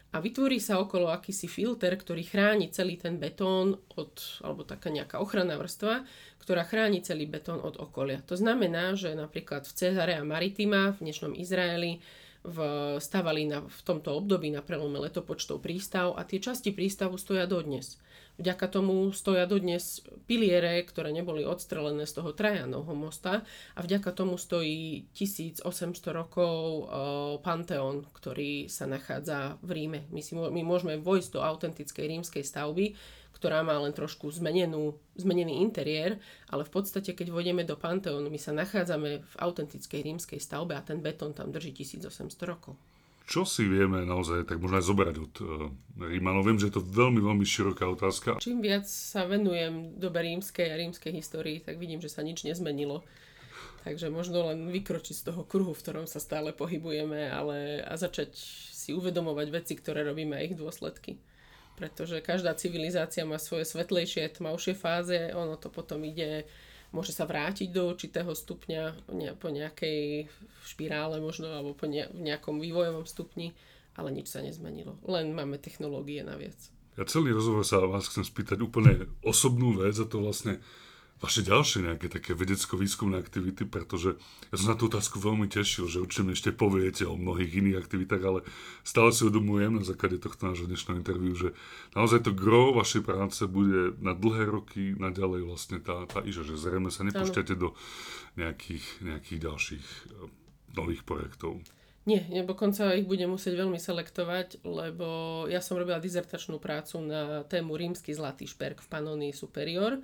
a 0.09 0.25
vytvorí 0.25 0.57
sa 0.57 0.81
okolo 0.81 1.13
akýsi 1.13 1.45
filter, 1.45 1.93
ktorý 1.93 2.25
chráni 2.25 2.73
celý 2.73 2.97
ten 2.97 3.21
betón 3.21 3.77
od, 3.93 4.41
alebo 4.41 4.65
taká 4.65 4.89
nejaká 4.89 5.21
ochranná 5.21 5.61
vrstva, 5.61 6.09
ktorá 6.41 6.65
chráni 6.65 7.05
celý 7.05 7.29
betón 7.29 7.61
od 7.61 7.77
okolia. 7.77 8.25
To 8.25 8.33
znamená, 8.33 8.97
že 8.97 9.13
napríklad 9.13 9.69
v 9.69 9.77
Cezare 9.77 10.17
a 10.17 10.25
Maritima, 10.25 10.97
v 10.97 11.05
dnešnom 11.05 11.37
Izraeli, 11.37 12.01
v, 12.49 12.59
stavali 12.97 13.45
na, 13.45 13.61
v 13.61 13.81
tomto 13.85 14.17
období 14.17 14.49
na 14.49 14.65
prelome 14.65 14.97
letopočtov 14.99 15.61
prístav 15.61 16.17
a 16.17 16.25
tie 16.25 16.41
časti 16.41 16.73
prístavu 16.73 17.21
stoja 17.21 17.45
dodnes. 17.45 18.01
Vďaka 18.39 18.71
tomu 18.71 19.11
stoja 19.11 19.51
dodnes 19.51 19.99
piliere, 20.31 20.79
ktoré 20.87 21.11
neboli 21.11 21.43
odstrelené 21.43 22.07
z 22.07 22.23
toho 22.23 22.31
Trajanovho 22.31 22.95
mosta 22.95 23.43
a 23.75 23.79
vďaka 23.83 24.15
tomu 24.15 24.39
stojí 24.39 25.11
1800 25.11 25.67
rokov 26.15 26.87
uh, 26.87 26.87
Panteón, 27.43 28.07
ktorý 28.15 28.71
sa 28.71 28.87
nachádza 28.87 29.59
v 29.67 29.71
Ríme. 29.75 30.01
My, 30.15 30.23
si, 30.23 30.39
my 30.39 30.63
môžeme 30.63 31.03
vojsť 31.03 31.35
do 31.35 31.41
autentickej 31.43 32.07
rímskej 32.15 32.47
stavby, 32.47 32.95
ktorá 33.39 33.63
má 33.63 33.79
len 33.79 33.95
trošku 33.95 34.35
zmenenú, 34.35 34.99
zmenený 35.15 35.63
interiér, 35.63 36.19
ale 36.51 36.67
v 36.67 36.75
podstate, 36.75 37.15
keď 37.15 37.31
vôjdeme 37.31 37.63
do 37.63 37.79
Panteónu, 37.79 38.27
my 38.27 38.37
sa 38.37 38.51
nachádzame 38.51 39.23
v 39.23 39.35
autentickej 39.39 40.03
rímskej 40.03 40.43
stavbe 40.43 40.75
a 40.75 40.83
ten 40.83 40.99
betón 40.99 41.31
tam 41.31 41.55
drží 41.55 41.71
1800 41.71 42.35
rokov. 42.43 42.75
Čo 43.29 43.45
si 43.45 43.69
vieme 43.69 44.09
naozaj 44.09 44.49
tak 44.49 44.57
možno 44.57 44.81
aj 44.81 44.89
zoberať 44.89 45.17
od 45.21 45.35
uh, 45.45 45.49
Rímanov? 46.01 46.49
Viem, 46.49 46.59
že 46.59 46.73
je 46.73 46.81
to 46.81 46.83
veľmi, 46.83 47.21
veľmi 47.21 47.45
široká 47.45 47.85
otázka. 47.85 48.41
Čím 48.41 48.65
viac 48.65 48.89
sa 48.89 49.29
venujem 49.29 50.01
dobe 50.01 50.25
rímskej 50.25 50.73
a 50.73 50.81
rímskej 50.81 51.13
histórii, 51.13 51.61
tak 51.61 51.77
vidím, 51.77 52.01
že 52.01 52.09
sa 52.09 52.25
nič 52.25 52.49
nezmenilo. 52.49 53.05
Takže 53.85 54.09
možno 54.09 54.49
len 54.49 54.73
vykročiť 54.73 55.15
z 55.15 55.27
toho 55.29 55.45
kruhu, 55.45 55.77
v 55.77 55.83
ktorom 55.85 56.07
sa 56.09 56.19
stále 56.19 56.57
pohybujeme, 56.57 57.29
ale 57.29 57.85
a 57.85 57.95
začať 58.01 58.33
si 58.73 58.97
uvedomovať 58.97 59.47
veci, 59.53 59.77
ktoré 59.77 60.09
robíme 60.09 60.35
a 60.35 60.43
ich 60.43 60.57
dôsledky 60.57 61.21
pretože 61.79 62.19
každá 62.19 62.59
civilizácia 62.59 63.23
má 63.23 63.39
svoje 63.39 63.63
svetlejšie, 63.71 64.35
tmavšie 64.35 64.75
fáze, 64.75 65.31
ono 65.31 65.55
to 65.55 65.71
potom 65.71 66.03
ide, 66.03 66.43
môže 66.91 67.15
sa 67.15 67.23
vrátiť 67.23 67.71
do 67.71 67.95
určitého 67.95 68.35
stupňa 68.35 69.07
po 69.39 69.49
nejakej 69.55 70.27
špirále 70.67 71.23
možno, 71.23 71.55
alebo 71.55 71.79
po 71.79 71.87
nejakom 71.87 72.59
vývojovom 72.59 73.07
stupni, 73.07 73.55
ale 73.95 74.11
nič 74.11 74.35
sa 74.35 74.43
nezmenilo. 74.43 74.99
Len 75.07 75.31
máme 75.31 75.63
technológie 75.63 76.27
naviac. 76.27 76.59
Ja 76.99 77.07
celý 77.07 77.31
rozhovor 77.31 77.63
sa 77.63 77.79
vás 77.87 78.11
chcem 78.11 78.27
spýtať 78.27 78.59
úplne 78.59 79.07
osobnú 79.23 79.79
vec 79.79 79.95
a 80.03 80.07
to 80.11 80.19
vlastne 80.19 80.59
vaše 81.19 81.43
ďalšie 81.43 81.91
nejaké 81.91 82.07
také 82.07 82.31
vedecko-výskumné 82.31 83.19
aktivity, 83.19 83.67
pretože 83.67 84.15
ja 84.49 84.55
som 84.55 84.71
na 84.71 84.79
tú 84.79 84.87
otázku 84.87 85.19
veľmi 85.19 85.51
tešil, 85.51 85.91
že 85.91 85.99
určite 85.99 86.31
ešte 86.31 86.51
poviete 86.55 87.11
o 87.11 87.19
mnohých 87.19 87.59
iných 87.59 87.81
aktivitách, 87.83 88.23
ale 88.23 88.41
stále 88.87 89.11
si 89.11 89.27
uvedomujem 89.27 89.83
na 89.83 89.85
základe 89.85 90.23
tohto 90.23 90.47
nášho 90.47 90.71
dnešného 90.71 91.03
interviu, 91.03 91.35
že 91.35 91.59
naozaj 91.99 92.23
to 92.23 92.31
gro 92.31 92.71
vašej 92.71 93.03
práce 93.03 93.43
bude 93.51 93.99
na 93.99 94.15
dlhé 94.15 94.47
roky 94.47 94.95
naďalej 94.95 95.43
vlastne 95.43 95.83
tá, 95.83 96.07
tá 96.07 96.23
iža, 96.23 96.47
že 96.47 96.55
zrejme 96.55 96.95
sa 96.95 97.03
nepúšťate 97.03 97.55
do 97.59 97.75
nejakých, 98.39 98.87
nejakých 99.03 99.39
ďalších 99.43 99.87
eh, 99.87 100.31
nových 100.79 101.03
projektov. 101.03 101.59
Nie, 102.09 102.25
dokonca 102.41 102.97
ich 102.97 103.05
budem 103.05 103.29
musieť 103.29 103.53
veľmi 103.53 103.77
selektovať, 103.77 104.65
lebo 104.65 105.45
ja 105.45 105.61
som 105.61 105.77
robila 105.77 106.01
dizertačnú 106.01 106.57
prácu 106.57 107.05
na 107.05 107.45
tému 107.45 107.77
rímsky 107.77 108.17
zlatý 108.17 108.49
šperk 108.49 108.81
v 108.81 108.89
Panonii 108.89 109.37
Superior 109.37 110.01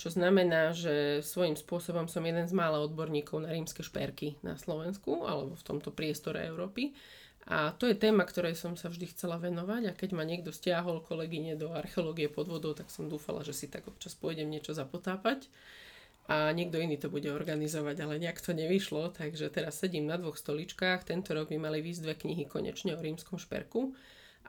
čo 0.00 0.08
znamená, 0.08 0.72
že 0.72 1.20
svojím 1.20 1.60
spôsobom 1.60 2.08
som 2.08 2.24
jeden 2.24 2.48
z 2.48 2.56
mála 2.56 2.80
odborníkov 2.80 3.44
na 3.44 3.52
rímske 3.52 3.84
šperky 3.84 4.40
na 4.40 4.56
Slovensku 4.56 5.28
alebo 5.28 5.52
v 5.52 5.66
tomto 5.68 5.92
priestore 5.92 6.40
Európy. 6.48 6.96
A 7.44 7.76
to 7.76 7.84
je 7.84 7.96
téma, 7.96 8.24
ktorej 8.24 8.56
som 8.56 8.80
sa 8.80 8.88
vždy 8.88 9.12
chcela 9.12 9.36
venovať 9.36 9.92
a 9.92 9.96
keď 9.96 10.10
ma 10.16 10.24
niekto 10.24 10.56
stiahol 10.56 11.04
kolegyne 11.04 11.52
do 11.60 11.76
archeológie 11.76 12.32
pod 12.32 12.48
vodou, 12.48 12.72
tak 12.72 12.88
som 12.88 13.12
dúfala, 13.12 13.44
že 13.44 13.52
si 13.52 13.68
tak 13.68 13.84
občas 13.84 14.16
pôjdem 14.16 14.48
niečo 14.48 14.72
zapotápať 14.72 15.52
a 16.30 16.54
niekto 16.54 16.78
iný 16.78 16.94
to 16.94 17.10
bude 17.10 17.26
organizovať, 17.26 17.96
ale 18.06 18.22
nejak 18.22 18.38
to 18.38 18.54
nevyšlo, 18.54 19.10
takže 19.12 19.50
teraz 19.50 19.82
sedím 19.82 20.06
na 20.06 20.14
dvoch 20.14 20.38
stoličkách. 20.38 21.02
Tento 21.02 21.34
rok 21.34 21.50
by 21.50 21.58
mali 21.58 21.82
výsť 21.82 22.00
dve 22.06 22.14
knihy 22.14 22.44
konečne 22.46 22.94
o 22.94 23.02
rímskom 23.02 23.36
šperku 23.36 23.92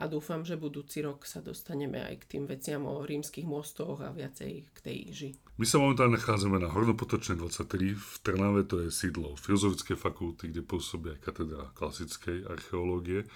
a 0.01 0.09
dúfam, 0.09 0.41
že 0.41 0.57
budúci 0.57 1.05
rok 1.05 1.29
sa 1.29 1.45
dostaneme 1.45 2.01
aj 2.01 2.25
k 2.25 2.29
tým 2.35 2.43
veciam 2.49 2.89
o 2.89 3.05
rímskych 3.05 3.45
mostoch 3.45 4.01
a 4.01 4.09
viacej 4.09 4.73
k 4.73 4.77
tej 4.81 4.97
iži. 5.13 5.29
My 5.61 5.69
sa 5.69 5.77
momentálne 5.77 6.17
nachádzame 6.17 6.57
na 6.57 6.73
Hornopotočnej 6.73 7.37
23 7.37 7.93
v 7.93 8.13
Trnave, 8.25 8.65
to 8.65 8.81
je 8.81 8.89
sídlo 8.89 9.37
Filozofickej 9.37 9.97
fakulty, 10.01 10.49
kde 10.49 10.65
pôsobí 10.65 11.13
aj 11.13 11.19
katedra 11.21 11.69
klasickej 11.77 12.49
archeológie. 12.49 13.29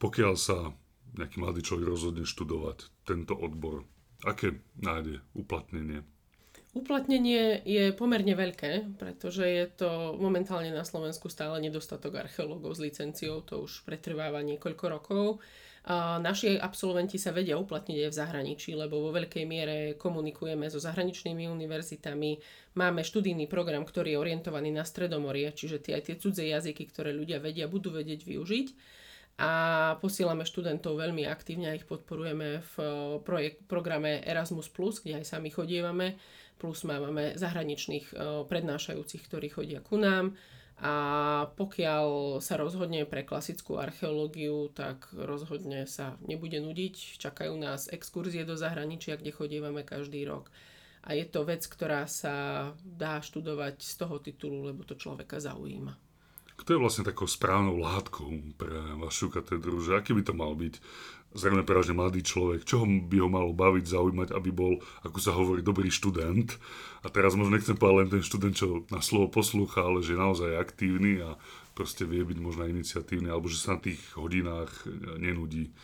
Pokiaľ 0.00 0.34
sa 0.40 0.72
nejaký 1.20 1.36
mladý 1.36 1.60
človek 1.60 1.84
rozhodne 1.84 2.24
študovať 2.24 2.88
tento 3.04 3.36
odbor, 3.36 3.84
aké 4.24 4.64
nájde 4.80 5.20
uplatnenie? 5.36 6.00
Uplatnenie 6.76 7.64
je 7.64 7.88
pomerne 7.96 8.36
veľké, 8.36 9.00
pretože 9.00 9.48
je 9.48 9.64
to 9.80 10.20
momentálne 10.20 10.68
na 10.68 10.84
Slovensku 10.84 11.32
stále 11.32 11.56
nedostatok 11.64 12.20
archeológov 12.20 12.76
s 12.76 12.84
licenciou, 12.84 13.40
to 13.40 13.64
už 13.64 13.80
pretrváva 13.88 14.44
niekoľko 14.44 14.84
rokov. 14.84 15.40
Naši 16.20 16.60
absolventi 16.60 17.16
sa 17.16 17.32
vedia 17.32 17.56
uplatniť 17.56 17.96
aj 17.96 18.10
v 18.12 18.18
zahraničí, 18.20 18.70
lebo 18.76 19.00
vo 19.00 19.14
veľkej 19.14 19.44
miere 19.48 19.76
komunikujeme 19.96 20.68
so 20.68 20.76
zahraničnými 20.76 21.48
univerzitami. 21.48 22.30
Máme 22.76 23.00
študijný 23.00 23.48
program, 23.48 23.88
ktorý 23.88 24.12
je 24.12 24.20
orientovaný 24.20 24.68
na 24.68 24.84
Stredomorie, 24.84 25.48
čiže 25.56 25.80
tie, 25.80 25.96
aj 25.96 26.12
tie 26.12 26.16
cudzie 26.20 26.52
jazyky, 26.52 26.92
ktoré 26.92 27.16
ľudia 27.16 27.40
vedia, 27.40 27.72
budú 27.72 27.88
vedieť 27.88 28.28
využiť 28.28 28.68
a 29.36 29.52
posielame 30.00 30.48
študentov 30.48 30.96
veľmi 30.96 31.28
aktívne 31.28 31.68
a 31.68 31.76
ich 31.76 31.84
podporujeme 31.84 32.64
v 32.64 32.74
projekt, 33.20 33.68
programe 33.68 34.24
Erasmus+, 34.24 34.72
kde 34.72 35.20
aj 35.20 35.28
sami 35.28 35.52
chodievame 35.52 36.16
plus 36.56 36.84
máme 36.84 37.36
zahraničných 37.36 38.06
eh, 38.12 38.18
prednášajúcich, 38.48 39.22
ktorí 39.28 39.48
chodia 39.52 39.80
ku 39.84 40.00
nám. 40.00 40.36
A 40.76 40.92
pokiaľ 41.56 42.36
sa 42.44 42.60
rozhodne 42.60 43.08
pre 43.08 43.24
klasickú 43.24 43.80
archeológiu, 43.80 44.68
tak 44.76 45.08
rozhodne 45.16 45.88
sa 45.88 46.20
nebude 46.20 46.60
nudiť. 46.60 47.16
Čakajú 47.16 47.56
nás 47.56 47.88
exkurzie 47.88 48.44
do 48.44 48.60
zahraničia, 48.60 49.16
kde 49.16 49.32
chodívame 49.32 49.88
každý 49.88 50.28
rok. 50.28 50.52
A 51.08 51.16
je 51.16 51.24
to 51.24 51.48
vec, 51.48 51.64
ktorá 51.64 52.04
sa 52.04 52.68
dá 52.84 53.24
študovať 53.24 53.80
z 53.80 53.92
toho 53.96 54.20
titulu, 54.20 54.68
lebo 54.68 54.84
to 54.84 55.00
človeka 55.00 55.40
zaujíma. 55.40 56.05
Kto 56.56 56.68
je 56.72 56.82
vlastne 56.82 57.04
takou 57.04 57.28
správnou 57.28 57.76
látkou 57.76 58.56
pre 58.56 58.74
vašu 58.98 59.28
katedru? 59.28 59.78
Že 59.78 60.00
aký 60.00 60.16
by 60.16 60.22
to 60.24 60.34
mal 60.34 60.56
byť? 60.56 60.80
Zrejme 61.36 61.68
prevažne 61.68 61.92
mladý 61.92 62.24
človek. 62.24 62.64
Čo 62.64 62.88
by 62.88 63.16
ho 63.20 63.28
malo 63.28 63.52
baviť, 63.52 63.84
zaujímať, 63.84 64.32
aby 64.32 64.50
bol, 64.56 64.80
ako 65.04 65.18
sa 65.20 65.36
hovorí, 65.36 65.60
dobrý 65.60 65.92
študent? 65.92 66.56
A 67.04 67.12
teraz 67.12 67.36
možno 67.36 67.60
nechcem 67.60 67.76
povedať 67.76 67.96
len 68.00 68.08
ten 68.08 68.24
študent, 68.24 68.56
čo 68.56 68.88
na 68.88 69.04
slovo 69.04 69.28
poslúcha, 69.28 69.84
ale 69.84 70.00
že 70.00 70.16
je 70.16 70.22
naozaj 70.24 70.56
aktívny 70.56 71.20
a 71.20 71.36
proste 71.76 72.08
vie 72.08 72.24
byť 72.24 72.38
možno 72.40 72.64
iniciatívny, 72.64 73.28
alebo 73.28 73.52
že 73.52 73.60
sa 73.60 73.76
na 73.76 73.84
tých 73.84 74.00
hodinách 74.16 74.72
nenudí. 75.20 75.76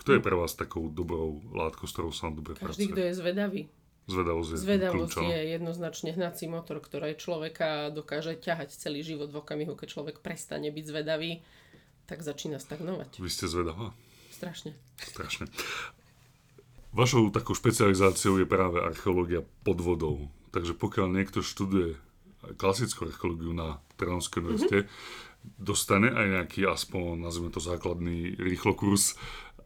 Kto 0.00 0.16
je 0.16 0.24
pre 0.24 0.32
vás 0.32 0.56
takou 0.56 0.88
dobrou 0.88 1.44
látkou, 1.52 1.84
s 1.84 1.92
ktorou 1.92 2.08
sa 2.08 2.32
vám 2.32 2.40
dobre 2.40 2.56
Každý, 2.56 2.88
kto 2.88 3.04
je 3.04 3.12
zvedavý. 3.20 3.62
Zvedavosť 4.10 4.48
je 4.50 4.58
Zvedavosť 4.58 5.14
kľúčom. 5.14 5.30
je 5.30 5.40
jednoznačne 5.54 6.10
hnací 6.18 6.44
motor, 6.50 6.82
ktorý 6.82 7.14
človeka 7.14 7.94
dokáže 7.94 8.34
ťahať 8.34 8.74
celý 8.74 9.06
život 9.06 9.30
v 9.30 9.38
okamihu, 9.38 9.78
keď 9.78 9.88
človek 9.94 10.16
prestane 10.18 10.68
byť 10.74 10.84
zvedavý, 10.84 11.46
tak 12.10 12.26
začína 12.26 12.58
stagnovať. 12.58 13.22
Vy 13.22 13.30
ste 13.30 13.46
zvedavá? 13.46 13.94
Strašne. 14.34 14.74
Strašne. 14.98 15.46
Vašou 16.90 17.30
takou 17.30 17.54
špecializáciou 17.54 18.42
je 18.42 18.50
práve 18.50 18.82
archeológia 18.82 19.46
pod 19.62 19.78
vodou. 19.78 20.26
Takže 20.50 20.74
pokiaľ 20.74 21.06
niekto 21.06 21.38
študuje 21.38 21.94
klasickú 22.58 23.06
archeológiu 23.06 23.54
na 23.54 23.78
Trnavskej 23.94 24.42
univerzite, 24.42 24.78
mm-hmm. 24.82 25.54
dostane 25.62 26.10
aj 26.10 26.26
nejaký 26.26 26.66
aspoň, 26.66 27.22
nazvime 27.22 27.54
to 27.54 27.62
základný 27.62 28.34
rýchlokurs 28.34 29.14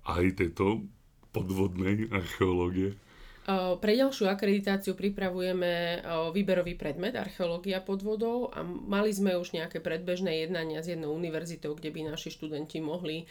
aj 0.05 0.37
tejto 0.37 0.85
podvodnej 1.33 2.13
archeológie? 2.13 3.01
Pre 3.45 3.93
ďalšiu 3.93 4.25
akreditáciu 4.25 4.97
pripravujeme 4.97 6.01
výberový 6.33 6.81
predmet 6.81 7.13
archeológia 7.13 7.85
pod 7.85 8.01
vodou 8.01 8.49
a 8.49 8.65
mali 8.65 9.13
sme 9.13 9.37
už 9.37 9.53
nejaké 9.53 9.85
predbežné 9.85 10.49
jednania 10.49 10.81
s 10.81 10.89
jednou 10.89 11.13
univerzitou, 11.13 11.77
kde 11.77 11.93
by 11.93 12.09
naši 12.09 12.33
študenti 12.33 12.81
mohli 12.81 13.29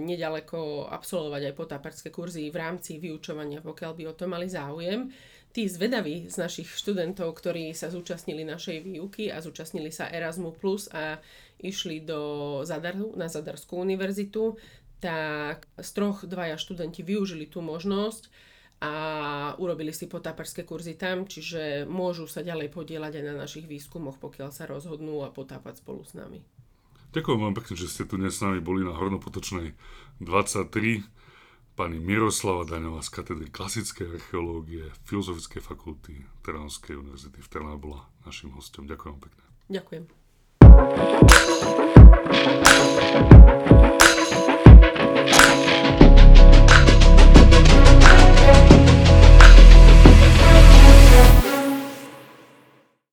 nedaleko 0.00 0.88
absolvovať 0.88 1.42
aj 1.44 1.54
potáperské 1.60 2.08
kurzy 2.08 2.48
v 2.48 2.56
rámci 2.56 2.96
vyučovania, 2.96 3.60
pokiaľ 3.60 3.92
by 4.00 4.02
o 4.08 4.16
to 4.16 4.24
mali 4.24 4.48
záujem. 4.48 5.12
Tí 5.52 5.68
zvedaví 5.68 6.32
z 6.32 6.36
našich 6.40 6.68
študentov, 6.68 7.36
ktorí 7.36 7.76
sa 7.76 7.92
zúčastnili 7.92 8.48
našej 8.48 8.80
výuky 8.80 9.28
a 9.28 9.44
zúčastnili 9.44 9.92
sa 9.92 10.08
Erasmus 10.08 10.56
Plus 10.56 10.84
a 10.92 11.20
išli 11.60 12.00
do 12.00 12.60
Zadaru, 12.64 13.12
na 13.16 13.28
Zadarskú 13.28 13.76
univerzitu, 13.80 14.56
tak 15.00 15.68
z 15.76 15.90
troch 15.92 16.24
dvaja 16.24 16.56
študenti 16.56 17.04
využili 17.04 17.48
tú 17.48 17.60
možnosť 17.60 18.55
a 18.80 18.92
urobili 19.56 19.88
si 19.88 20.04
potáparské 20.04 20.68
kurzy 20.68 21.00
tam, 21.00 21.24
čiže 21.24 21.88
môžu 21.88 22.28
sa 22.28 22.44
ďalej 22.44 22.68
podielať 22.68 23.12
aj 23.20 23.24
na 23.24 23.34
našich 23.40 23.64
výskumoch, 23.64 24.20
pokiaľ 24.20 24.52
sa 24.52 24.68
rozhodnú 24.68 25.24
a 25.24 25.32
potápať 25.32 25.80
spolu 25.80 26.04
s 26.04 26.12
nami. 26.12 26.44
Ďakujem 27.16 27.40
vám 27.40 27.56
pekne, 27.56 27.74
že 27.80 27.88
ste 27.88 28.04
tu 28.04 28.20
dnes 28.20 28.36
s 28.36 28.44
nami 28.44 28.60
boli 28.60 28.84
na 28.84 28.92
Hornopotočnej 28.92 29.72
23. 30.20 31.08
Pani 31.76 32.00
Miroslava 32.00 32.64
Daňová 32.64 33.04
z 33.04 33.08
katedry 33.12 33.48
klasickej 33.52 34.20
archeológie 34.20 34.92
Filozofickej 35.04 35.60
fakulty 35.60 36.24
Trnavskej 36.44 36.96
univerzity 36.96 37.40
v 37.40 37.48
Trnave 37.48 37.80
bola 37.80 38.08
našim 38.24 38.52
hostom. 38.52 38.84
Ďakujem 38.88 39.16
pekne. 39.20 39.44
Ďakujem. 39.72 40.04